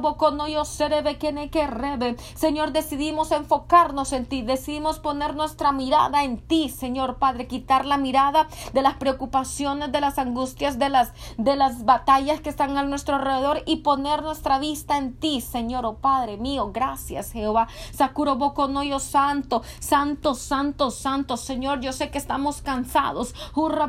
boco 0.00 0.30
no 0.30 0.48
yo 0.48 0.64
seré 0.64 1.02
que. 1.18 1.63
Señor, 2.34 2.72
decidimos 2.72 3.30
enfocarnos 3.30 4.12
en 4.12 4.26
ti, 4.26 4.42
decidimos 4.42 4.98
poner 4.98 5.34
nuestra 5.34 5.72
mirada 5.72 6.24
en 6.24 6.38
ti, 6.38 6.68
Señor 6.68 7.16
Padre, 7.16 7.46
quitar 7.46 7.84
la 7.84 7.96
mirada 7.96 8.48
de 8.72 8.82
las 8.82 8.94
preocupaciones, 8.94 9.92
de 9.92 10.00
las 10.00 10.18
angustias, 10.18 10.78
de 10.78 10.88
las, 10.88 11.12
de 11.38 11.56
las 11.56 11.84
batallas 11.84 12.40
que 12.40 12.50
están 12.50 12.76
a 12.76 12.82
nuestro 12.84 13.16
alrededor 13.16 13.62
y 13.66 13.76
poner 13.76 14.22
nuestra 14.22 14.58
vista 14.58 14.98
en 14.98 15.14
ti, 15.14 15.40
Señor, 15.40 15.86
oh 15.86 15.96
Padre 15.96 16.36
mío. 16.36 16.70
Gracias, 16.72 17.32
Jehová. 17.32 17.68
Sakuro 17.92 18.36
Boconoyo 18.36 18.98
Santo, 18.98 19.62
Santo, 19.80 20.34
Santo, 20.34 20.90
Santo, 20.90 21.36
Señor. 21.36 21.80
Yo 21.80 21.92
sé 21.92 22.10
que 22.10 22.18
estamos 22.18 22.62
cansados. 22.62 23.34
Hurra 23.54 23.88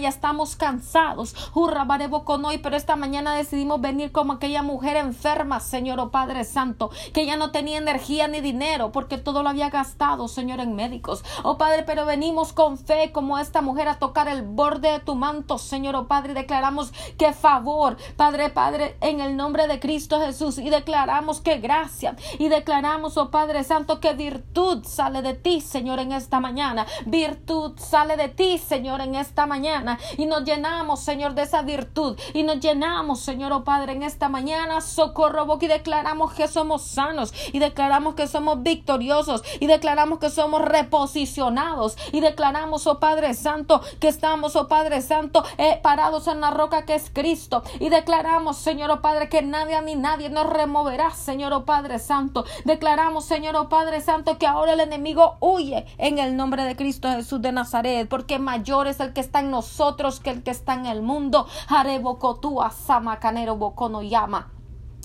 ya 0.00 0.08
estamos 0.08 0.56
cansados. 0.56 1.34
Hurra 1.54 1.84
Bareboconoy, 1.84 2.58
pero 2.58 2.76
esta 2.76 2.96
mañana 2.96 3.34
decidimos 3.34 3.80
venir 3.80 4.12
como 4.12 4.34
aquella 4.34 4.62
mujer 4.62 4.96
enferma, 4.96 5.60
Señor, 5.60 6.00
oh 6.00 6.10
Padre 6.10 6.44
Santo, 6.44 6.83
que 7.12 7.26
ya 7.26 7.36
no 7.36 7.50
tenía 7.50 7.78
energía 7.78 8.28
ni 8.28 8.40
dinero 8.40 8.92
porque 8.92 9.18
todo 9.18 9.42
lo 9.42 9.48
había 9.48 9.70
gastado, 9.70 10.28
Señor, 10.28 10.60
en 10.60 10.74
médicos. 10.74 11.24
Oh 11.42 11.58
Padre, 11.58 11.82
pero 11.84 12.06
venimos 12.06 12.52
con 12.52 12.78
fe 12.78 13.12
como 13.12 13.38
esta 13.38 13.62
mujer 13.62 13.88
a 13.88 13.98
tocar 13.98 14.28
el 14.28 14.42
borde 14.42 14.92
de 14.92 15.00
tu 15.00 15.14
manto, 15.14 15.58
Señor, 15.58 15.96
oh 15.96 16.06
Padre, 16.06 16.34
declaramos 16.34 16.92
que 17.18 17.32
favor, 17.32 17.96
Padre, 18.16 18.50
Padre, 18.50 18.96
en 19.00 19.20
el 19.20 19.36
nombre 19.36 19.66
de 19.66 19.80
Cristo 19.80 20.20
Jesús, 20.20 20.58
y 20.58 20.70
declaramos 20.70 21.40
que 21.40 21.58
gracia, 21.58 22.16
y 22.38 22.48
declaramos, 22.48 23.16
oh 23.16 23.30
Padre 23.30 23.64
Santo, 23.64 24.00
que 24.00 24.14
virtud 24.14 24.84
sale 24.84 25.22
de 25.22 25.34
ti, 25.34 25.60
Señor, 25.60 25.98
en 25.98 26.12
esta 26.12 26.40
mañana. 26.40 26.86
Virtud 27.06 27.78
sale 27.78 28.16
de 28.16 28.28
ti, 28.28 28.58
Señor, 28.58 29.00
en 29.00 29.14
esta 29.14 29.46
mañana, 29.46 29.98
y 30.16 30.26
nos 30.26 30.44
llenamos, 30.44 31.00
Señor, 31.00 31.34
de 31.34 31.42
esa 31.42 31.62
virtud, 31.62 32.18
y 32.32 32.42
nos 32.42 32.60
llenamos, 32.60 33.20
Señor, 33.20 33.52
oh 33.52 33.64
Padre, 33.64 33.92
en 33.92 34.02
esta 34.02 34.28
mañana, 34.28 34.80
socorro, 34.80 35.44
y 35.60 35.66
declaramos 35.66 36.34
que 36.34 36.46
somos 36.46 36.73
sanos, 36.82 37.32
y 37.52 37.58
declaramos 37.58 38.14
que 38.14 38.26
somos 38.26 38.62
victoriosos, 38.62 39.42
y 39.60 39.66
declaramos 39.66 40.18
que 40.18 40.30
somos 40.30 40.62
reposicionados, 40.62 41.96
y 42.12 42.20
declaramos, 42.20 42.86
oh 42.86 43.00
Padre 43.00 43.34
Santo, 43.34 43.80
que 44.00 44.08
estamos, 44.08 44.56
oh 44.56 44.68
Padre 44.68 45.02
Santo, 45.02 45.44
eh, 45.58 45.80
parados 45.82 46.26
en 46.26 46.40
la 46.40 46.50
roca 46.50 46.84
que 46.84 46.94
es 46.94 47.10
Cristo, 47.12 47.62
y 47.80 47.88
declaramos, 47.88 48.56
Señor, 48.56 48.90
oh 48.90 49.00
Padre, 49.00 49.28
que 49.28 49.42
nadie 49.42 49.80
ni 49.82 49.94
nadie 49.94 50.30
nos 50.30 50.46
removerá, 50.46 51.10
Señor, 51.10 51.52
oh 51.52 51.64
Padre 51.64 51.98
Santo. 51.98 52.44
Declaramos, 52.64 53.24
Señor, 53.24 53.56
oh 53.56 53.68
Padre 53.68 54.00
Santo, 54.00 54.38
que 54.38 54.46
ahora 54.46 54.72
el 54.72 54.80
enemigo 54.80 55.36
huye 55.40 55.86
en 55.98 56.18
el 56.18 56.36
nombre 56.36 56.64
de 56.64 56.76
Cristo 56.76 57.08
Jesús 57.10 57.40
de 57.40 57.52
Nazaret, 57.52 58.08
porque 58.08 58.38
mayor 58.38 58.86
es 58.86 59.00
el 59.00 59.12
que 59.12 59.20
está 59.20 59.40
en 59.40 59.50
nosotros 59.50 60.20
que 60.20 60.30
el 60.30 60.42
que 60.42 60.50
está 60.50 60.74
en 60.74 60.86
el 60.86 61.02
mundo. 61.02 61.46
Harebocotua, 61.68 62.70
Samacanero, 62.70 63.56
Bocono, 63.56 64.02
Llama. 64.02 64.50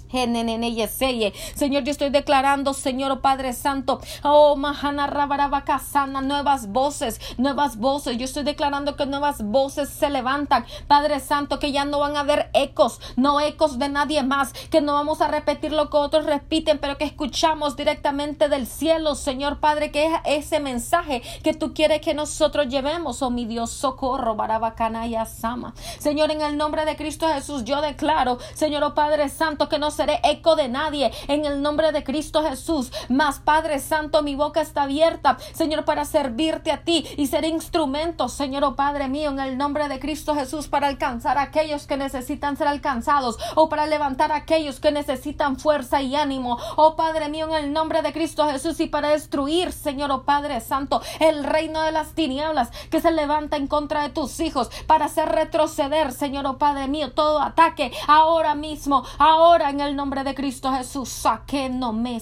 Señor, 0.09 1.83
yo 1.83 1.91
estoy 1.91 2.09
declarando, 2.09 2.73
Señor 2.73 3.11
oh 3.11 3.21
Padre 3.21 3.53
Santo, 3.53 3.99
oh 4.23 4.55
Mahana 4.55 5.07
Rabarabakasana, 5.07 6.21
nuevas 6.21 6.67
voces, 6.67 7.21
nuevas 7.37 7.77
voces. 7.77 8.17
Yo 8.17 8.25
estoy 8.25 8.43
declarando 8.43 8.95
que 8.95 9.05
nuevas 9.05 9.43
voces 9.43 9.89
se 9.89 10.09
levantan, 10.09 10.65
Padre 10.87 11.19
Santo, 11.19 11.59
que 11.59 11.71
ya 11.71 11.85
no 11.85 11.99
van 11.99 12.17
a 12.17 12.21
haber 12.21 12.49
ecos, 12.53 12.99
no 13.17 13.39
ecos 13.39 13.77
de 13.77 13.89
nadie 13.89 14.23
más, 14.23 14.53
que 14.71 14.81
no 14.81 14.93
vamos 14.93 15.21
a 15.21 15.27
repetir 15.27 15.71
lo 15.71 15.89
que 15.89 15.97
otros 15.97 16.25
repiten, 16.25 16.79
pero 16.79 16.97
que 16.97 17.05
escuchamos 17.05 17.75
directamente 17.75 18.49
del 18.49 18.65
cielo, 18.65 19.15
Señor 19.15 19.59
Padre, 19.59 19.91
que 19.91 20.05
es 20.05 20.13
ese 20.25 20.59
mensaje 20.59 21.21
que 21.43 21.53
tú 21.53 21.73
quieres 21.73 22.01
que 22.01 22.13
nosotros 22.13 22.67
llevemos, 22.67 23.21
oh 23.21 23.29
mi 23.29 23.45
Dios, 23.45 23.71
socorro, 23.71 24.35
Barabacana 24.35 25.05
y 25.07 25.15
Asama. 25.15 25.73
Señor, 25.99 26.31
en 26.31 26.41
el 26.41 26.57
nombre 26.57 26.85
de 26.85 26.95
Cristo 26.95 27.27
Jesús, 27.27 27.63
yo 27.63 27.81
declaro, 27.81 28.39
Señor 28.53 28.83
oh 28.83 28.93
Padre 28.95 29.29
Santo, 29.29 29.69
que 29.69 29.79
nos 29.79 29.98
seré 29.99 30.21
eco 30.23 30.55
de 30.55 30.69
nadie 30.69 31.11
en 31.27 31.43
el 31.43 31.61
nombre 31.61 31.91
de 31.91 32.05
Cristo 32.05 32.41
Jesús. 32.41 32.89
Mas 33.09 33.39
Padre 33.39 33.79
Santo, 33.79 34.23
mi 34.23 34.33
boca 34.33 34.61
está 34.61 34.83
abierta, 34.83 35.37
Señor, 35.51 35.83
para 35.83 36.05
servirte 36.05 36.71
a 36.71 36.85
ti 36.85 37.05
y 37.17 37.27
ser 37.27 37.43
instrumento, 37.43 38.29
Señor, 38.29 38.63
oh 38.63 38.77
Padre 38.77 39.09
mío, 39.09 39.29
en 39.29 39.41
el 39.41 39.57
nombre 39.57 39.89
de 39.89 39.99
Cristo 39.99 40.35
Jesús, 40.35 40.69
para 40.69 40.87
alcanzar 40.87 41.37
a 41.37 41.41
aquellos 41.41 41.85
que 41.85 41.97
necesitan 41.97 42.55
ser 42.55 42.69
alcanzados 42.69 43.37
o 43.55 43.67
para 43.67 43.87
levantar 43.87 44.31
a 44.31 44.37
aquellos 44.37 44.79
que 44.79 44.93
necesitan 44.93 45.59
fuerza 45.59 46.01
y 46.01 46.15
ánimo. 46.15 46.57
Oh 46.77 46.95
Padre 46.95 47.27
mío, 47.27 47.49
en 47.49 47.65
el 47.65 47.73
nombre 47.73 48.01
de 48.01 48.13
Cristo 48.13 48.47
Jesús 48.47 48.79
y 48.79 48.87
para 48.87 49.09
destruir, 49.09 49.73
Señor, 49.73 50.11
oh 50.11 50.23
Padre 50.23 50.61
Santo, 50.61 51.01
el 51.19 51.43
reino 51.43 51.81
de 51.81 51.91
las 51.91 52.13
tinieblas 52.13 52.69
que 52.89 53.01
se 53.01 53.11
levanta 53.11 53.57
en 53.57 53.67
contra 53.67 54.03
de 54.03 54.11
tus 54.11 54.39
hijos 54.39 54.69
para 54.87 55.07
hacer 55.07 55.27
retroceder, 55.27 56.13
Señor, 56.13 56.47
oh 56.47 56.57
Padre 56.57 56.87
mío, 56.87 57.11
todo 57.11 57.41
ataque 57.41 57.91
ahora 58.07 58.55
mismo, 58.55 59.03
ahora 59.17 59.69
en 59.71 59.81
el 59.81 59.88
el 59.89 59.95
nombre 59.95 60.23
de 60.23 60.35
Cristo 60.35 60.71
Jesús. 60.71 61.09
Saque 61.09 61.67
no 61.67 61.93
me 61.93 62.19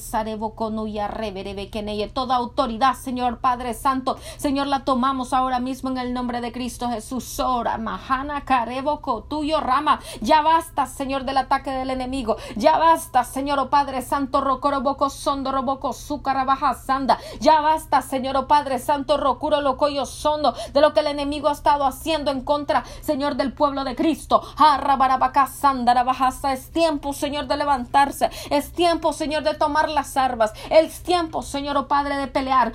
ya 0.87 1.07
reverebe 1.07 1.69
que 1.69 1.83
toda 2.13 2.35
autoridad, 2.35 2.93
Señor 2.93 3.39
Padre 3.39 3.73
Santo, 3.73 4.17
Señor, 4.37 4.67
la 4.67 4.85
tomamos 4.85 5.33
ahora 5.33 5.59
mismo 5.59 5.89
en 5.89 5.97
el 5.97 6.13
nombre 6.13 6.39
de 6.39 6.51
Cristo 6.51 6.89
Jesús. 6.89 7.25
Sora, 7.25 7.77
Mahana, 7.77 8.45
Careboco, 8.45 9.23
tuyo 9.23 9.59
rama. 9.59 9.99
Ya 10.21 10.41
basta, 10.41 10.85
Señor, 10.85 11.25
del 11.25 11.37
ataque 11.37 11.71
del 11.71 11.89
enemigo. 11.89 12.37
Ya 12.55 12.77
basta, 12.77 13.23
Señor, 13.25 13.59
oh 13.59 13.69
Padre 13.69 14.01
Santo, 14.01 14.39
Rocoroboco, 14.41 15.09
Sondo, 15.09 15.51
Roboco, 15.51 15.93
Baja, 16.23 16.73
Sanda. 16.73 17.17
Ya 17.41 17.59
basta, 17.59 18.01
Señor, 18.01 18.37
oh 18.37 18.47
Padre 18.47 18.79
Santo, 18.79 19.17
Rocuro, 19.17 19.59
Locoyo, 19.59 20.05
Sondo, 20.05 20.53
de 20.73 20.81
lo 20.81 20.93
que 20.93 21.01
el 21.01 21.07
enemigo 21.07 21.49
ha 21.49 21.53
estado 21.53 21.85
haciendo 21.85 22.31
en 22.31 22.41
contra, 22.41 22.85
Señor, 23.01 23.35
del 23.35 23.51
pueblo 23.51 23.83
de 23.83 23.95
Cristo. 23.95 24.41
Arrabarabaca, 24.57 25.47
Sanda, 25.47 26.03
Bajasa. 26.03 26.53
Es 26.53 26.71
tiempo, 26.71 27.11
Señor, 27.11 27.47
de 27.47 27.56
levantarse. 27.57 28.29
Es 28.49 28.71
tiempo, 28.71 29.13
Señor, 29.13 29.43
de 29.43 29.53
tomar 29.53 29.89
las 29.89 30.17
armas. 30.17 30.53
Es 30.69 31.01
tiempo, 31.03 31.41
Señor, 31.41 31.77
oh 31.77 31.87
Padre, 31.87 32.17
de 32.17 32.27
pelear. 32.27 32.73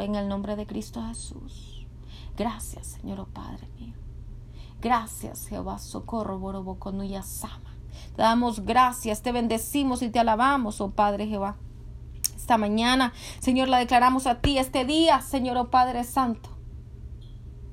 En 0.00 0.14
el 0.14 0.28
nombre 0.28 0.56
de 0.56 0.66
Cristo 0.66 1.02
Jesús. 1.06 1.86
Gracias, 2.36 2.86
Señor, 2.86 3.20
oh 3.20 3.26
Padre 3.26 3.68
mío. 3.78 3.94
Gracias, 4.80 5.46
Jehová, 5.48 5.78
socorro, 5.78 6.38
Sama. 7.22 7.76
Te 8.14 8.22
damos 8.22 8.64
gracias, 8.64 9.22
te 9.22 9.32
bendecimos 9.32 10.02
y 10.02 10.10
te 10.10 10.18
alabamos, 10.18 10.80
oh 10.80 10.90
Padre 10.90 11.26
Jehová. 11.26 11.56
Esta 12.36 12.58
mañana, 12.58 13.12
Señor, 13.40 13.68
la 13.68 13.78
declaramos 13.78 14.26
a 14.26 14.40
ti 14.40 14.58
este 14.58 14.84
día, 14.84 15.20
Señor, 15.20 15.56
oh 15.56 15.70
Padre 15.70 16.04
Santo 16.04 16.55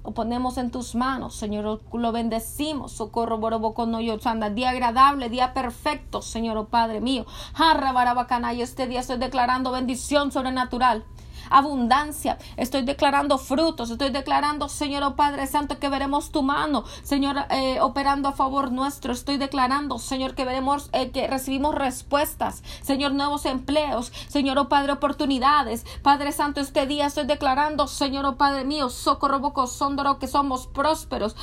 lo 0.04 0.12
ponemos 0.12 0.58
en 0.58 0.70
tus 0.70 0.96
manos, 0.96 1.36
Señor, 1.36 1.82
lo 1.94 2.12
bendecimos, 2.12 2.92
socorro, 2.92 3.38
boroboco, 3.38 3.86
no 3.86 4.02
yo, 4.02 4.18
día 4.54 4.70
agradable, 4.70 5.30
día 5.30 5.54
perfecto, 5.54 6.22
Señor, 6.22 6.58
oh 6.58 6.68
Padre 6.68 7.00
mío, 7.00 7.26
jarra, 7.54 7.94
barabacana, 7.94 8.54
y 8.54 8.62
este 8.62 8.88
día 8.88 9.00
estoy 9.00 9.18
declarando 9.18 9.72
bendición 9.72 10.32
sobrenatural, 10.32 11.06
abundancia. 11.50 12.38
Estoy 12.58 12.84
declarando 12.84 13.38
frutos. 13.38 13.90
Estoy 13.90 14.10
declarando, 14.10 14.70
Señor 14.70 15.04
oh 15.04 15.16
Padre 15.16 15.48
Santo, 15.48 15.80
que 15.80 15.90
veremos 15.90 16.32
tu 16.32 16.44
mano, 16.44 16.84
Señor, 17.04 17.38
eh, 17.50 17.80
operando 17.82 18.30
a 18.30 18.34
favor 18.34 18.72
nuestro. 18.72 19.14
Estoy 19.14 19.38
declarando, 19.38 20.00
Señor, 20.00 20.36
que 20.36 20.46
veremos, 20.46 20.90
eh, 20.94 21.12
que 21.12 21.28
recibimos 21.28 21.76
respuestas, 21.76 22.64
Señor, 22.82 23.14
nuevos 23.14 23.46
empleos, 23.46 24.12
Señor, 24.28 24.58
oh 24.58 24.70
Padre, 24.70 24.94
oportunidades. 24.94 25.86
Padre 26.02 26.32
Santo, 26.32 26.62
este 26.62 26.86
día 26.86 27.08
estoy 27.08 27.26
declarando, 27.26 27.88
Señor, 27.88 28.26
oh 28.26 28.36
Padre 28.36 28.66
mío, 28.66 28.90
socorro 28.90 29.40
boco 29.40 29.68
sondoro, 29.68 30.20
que 30.20 30.28
somos 30.28 30.68
prósperos. 30.68 31.36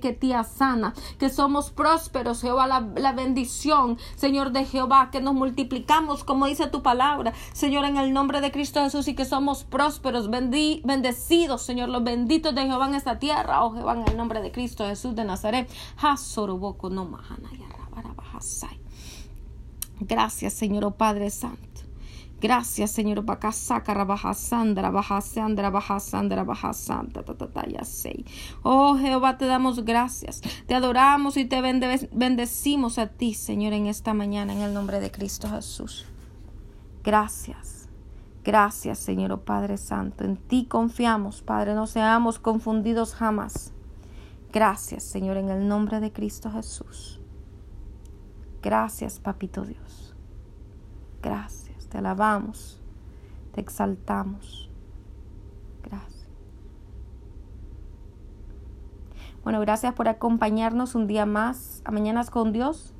que 0.00 0.44
sana, 0.44 0.94
que 1.18 1.30
somos 1.30 1.70
prósperos, 1.70 2.40
Jehová, 2.40 2.66
la, 2.66 2.80
la 2.96 3.12
bendición, 3.12 3.98
Señor 4.16 4.50
de 4.52 4.64
Jehová, 4.64 5.10
que 5.10 5.20
nos 5.20 5.34
multiplicamos, 5.34 6.24
como 6.24 6.46
dice 6.46 6.66
tu 6.66 6.82
palabra, 6.82 7.32
Señor, 7.52 7.84
en 7.84 7.96
el 7.96 8.12
nombre 8.12 8.40
de 8.40 8.50
Cristo 8.50 8.82
Jesús 8.82 9.08
y 9.08 9.14
que 9.14 9.24
somos 9.24 9.64
prósperos, 9.64 10.30
bendecidos, 10.30 11.62
Señor, 11.62 11.88
los 11.88 12.02
benditos 12.02 12.54
de 12.54 12.62
Jehová 12.62 12.88
en 12.88 12.94
esta 12.94 13.18
tierra, 13.18 13.64
oh 13.64 13.72
Jehová, 13.72 13.94
en 13.94 14.08
el 14.08 14.16
nombre 14.16 14.40
de 14.40 14.50
Cristo 14.50 14.86
Jesús 14.86 15.14
de 15.14 15.24
Nazaret. 15.24 15.70
Gracias, 20.00 20.52
Señor, 20.54 20.84
oh 20.84 20.90
Padre 20.92 21.30
Santo. 21.30 21.74
Gracias, 22.40 22.90
Señor. 22.90 23.24
Oh 28.62 28.96
Jehová, 28.96 29.38
te 29.38 29.46
damos 29.46 29.84
gracias. 29.84 30.42
Te 30.66 30.74
adoramos 30.74 31.38
y 31.38 31.46
te 31.46 31.62
bendecimos 31.62 32.98
a 32.98 33.06
ti, 33.06 33.32
Señor, 33.32 33.72
en 33.72 33.86
esta 33.86 34.12
mañana, 34.12 34.52
en 34.52 34.60
el 34.60 34.74
nombre 34.74 35.00
de 35.00 35.10
Cristo 35.10 35.48
Jesús. 35.48 36.04
Gracias. 37.04 37.90
Gracias, 38.42 38.98
Señor 38.98 39.32
oh 39.32 39.44
Padre 39.44 39.76
Santo. 39.76 40.24
En 40.24 40.36
ti 40.36 40.66
confiamos, 40.66 41.42
Padre. 41.42 41.74
No 41.74 41.86
seamos 41.86 42.38
confundidos 42.38 43.14
jamás. 43.14 43.72
Gracias, 44.52 45.02
Señor, 45.02 45.36
en 45.36 45.50
el 45.50 45.68
nombre 45.68 46.00
de 46.00 46.12
Cristo 46.12 46.50
Jesús. 46.50 47.20
Gracias, 48.62 49.20
Papito 49.20 49.64
Dios. 49.64 50.14
Gracias. 51.22 51.88
Te 51.88 51.98
alabamos. 51.98 52.80
Te 53.52 53.60
exaltamos. 53.60 54.70
Gracias. 55.82 56.26
Bueno, 59.42 59.60
gracias 59.60 59.92
por 59.92 60.08
acompañarnos 60.08 60.94
un 60.94 61.06
día 61.06 61.26
más 61.26 61.82
a 61.84 61.90
Mañanas 61.90 62.30
con 62.30 62.52
Dios. 62.52 62.93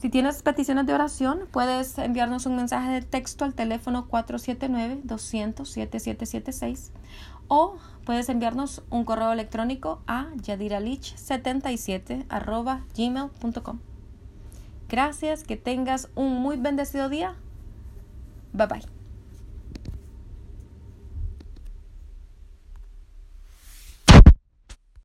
Si 0.00 0.08
tienes 0.10 0.42
peticiones 0.42 0.84
de 0.86 0.92
oración, 0.92 1.48
puedes 1.50 1.96
enviarnos 1.98 2.44
un 2.46 2.54
mensaje 2.56 2.90
de 2.90 3.02
texto 3.02 3.44
al 3.44 3.54
teléfono 3.54 4.08
479-200-7776 4.08 6.90
o 7.48 7.76
puedes 8.04 8.28
enviarnos 8.28 8.82
un 8.90 9.04
correo 9.04 9.32
electrónico 9.32 10.02
a 10.06 10.26
yadiralich77 10.34 12.26
gmail.com. 12.94 13.78
Gracias, 14.88 15.42
que 15.44 15.56
tengas 15.56 16.10
un 16.14 16.34
muy 16.34 16.56
bendecido 16.56 17.08
día. 17.08 17.34
Bye 18.52 18.66
bye. 18.66 18.95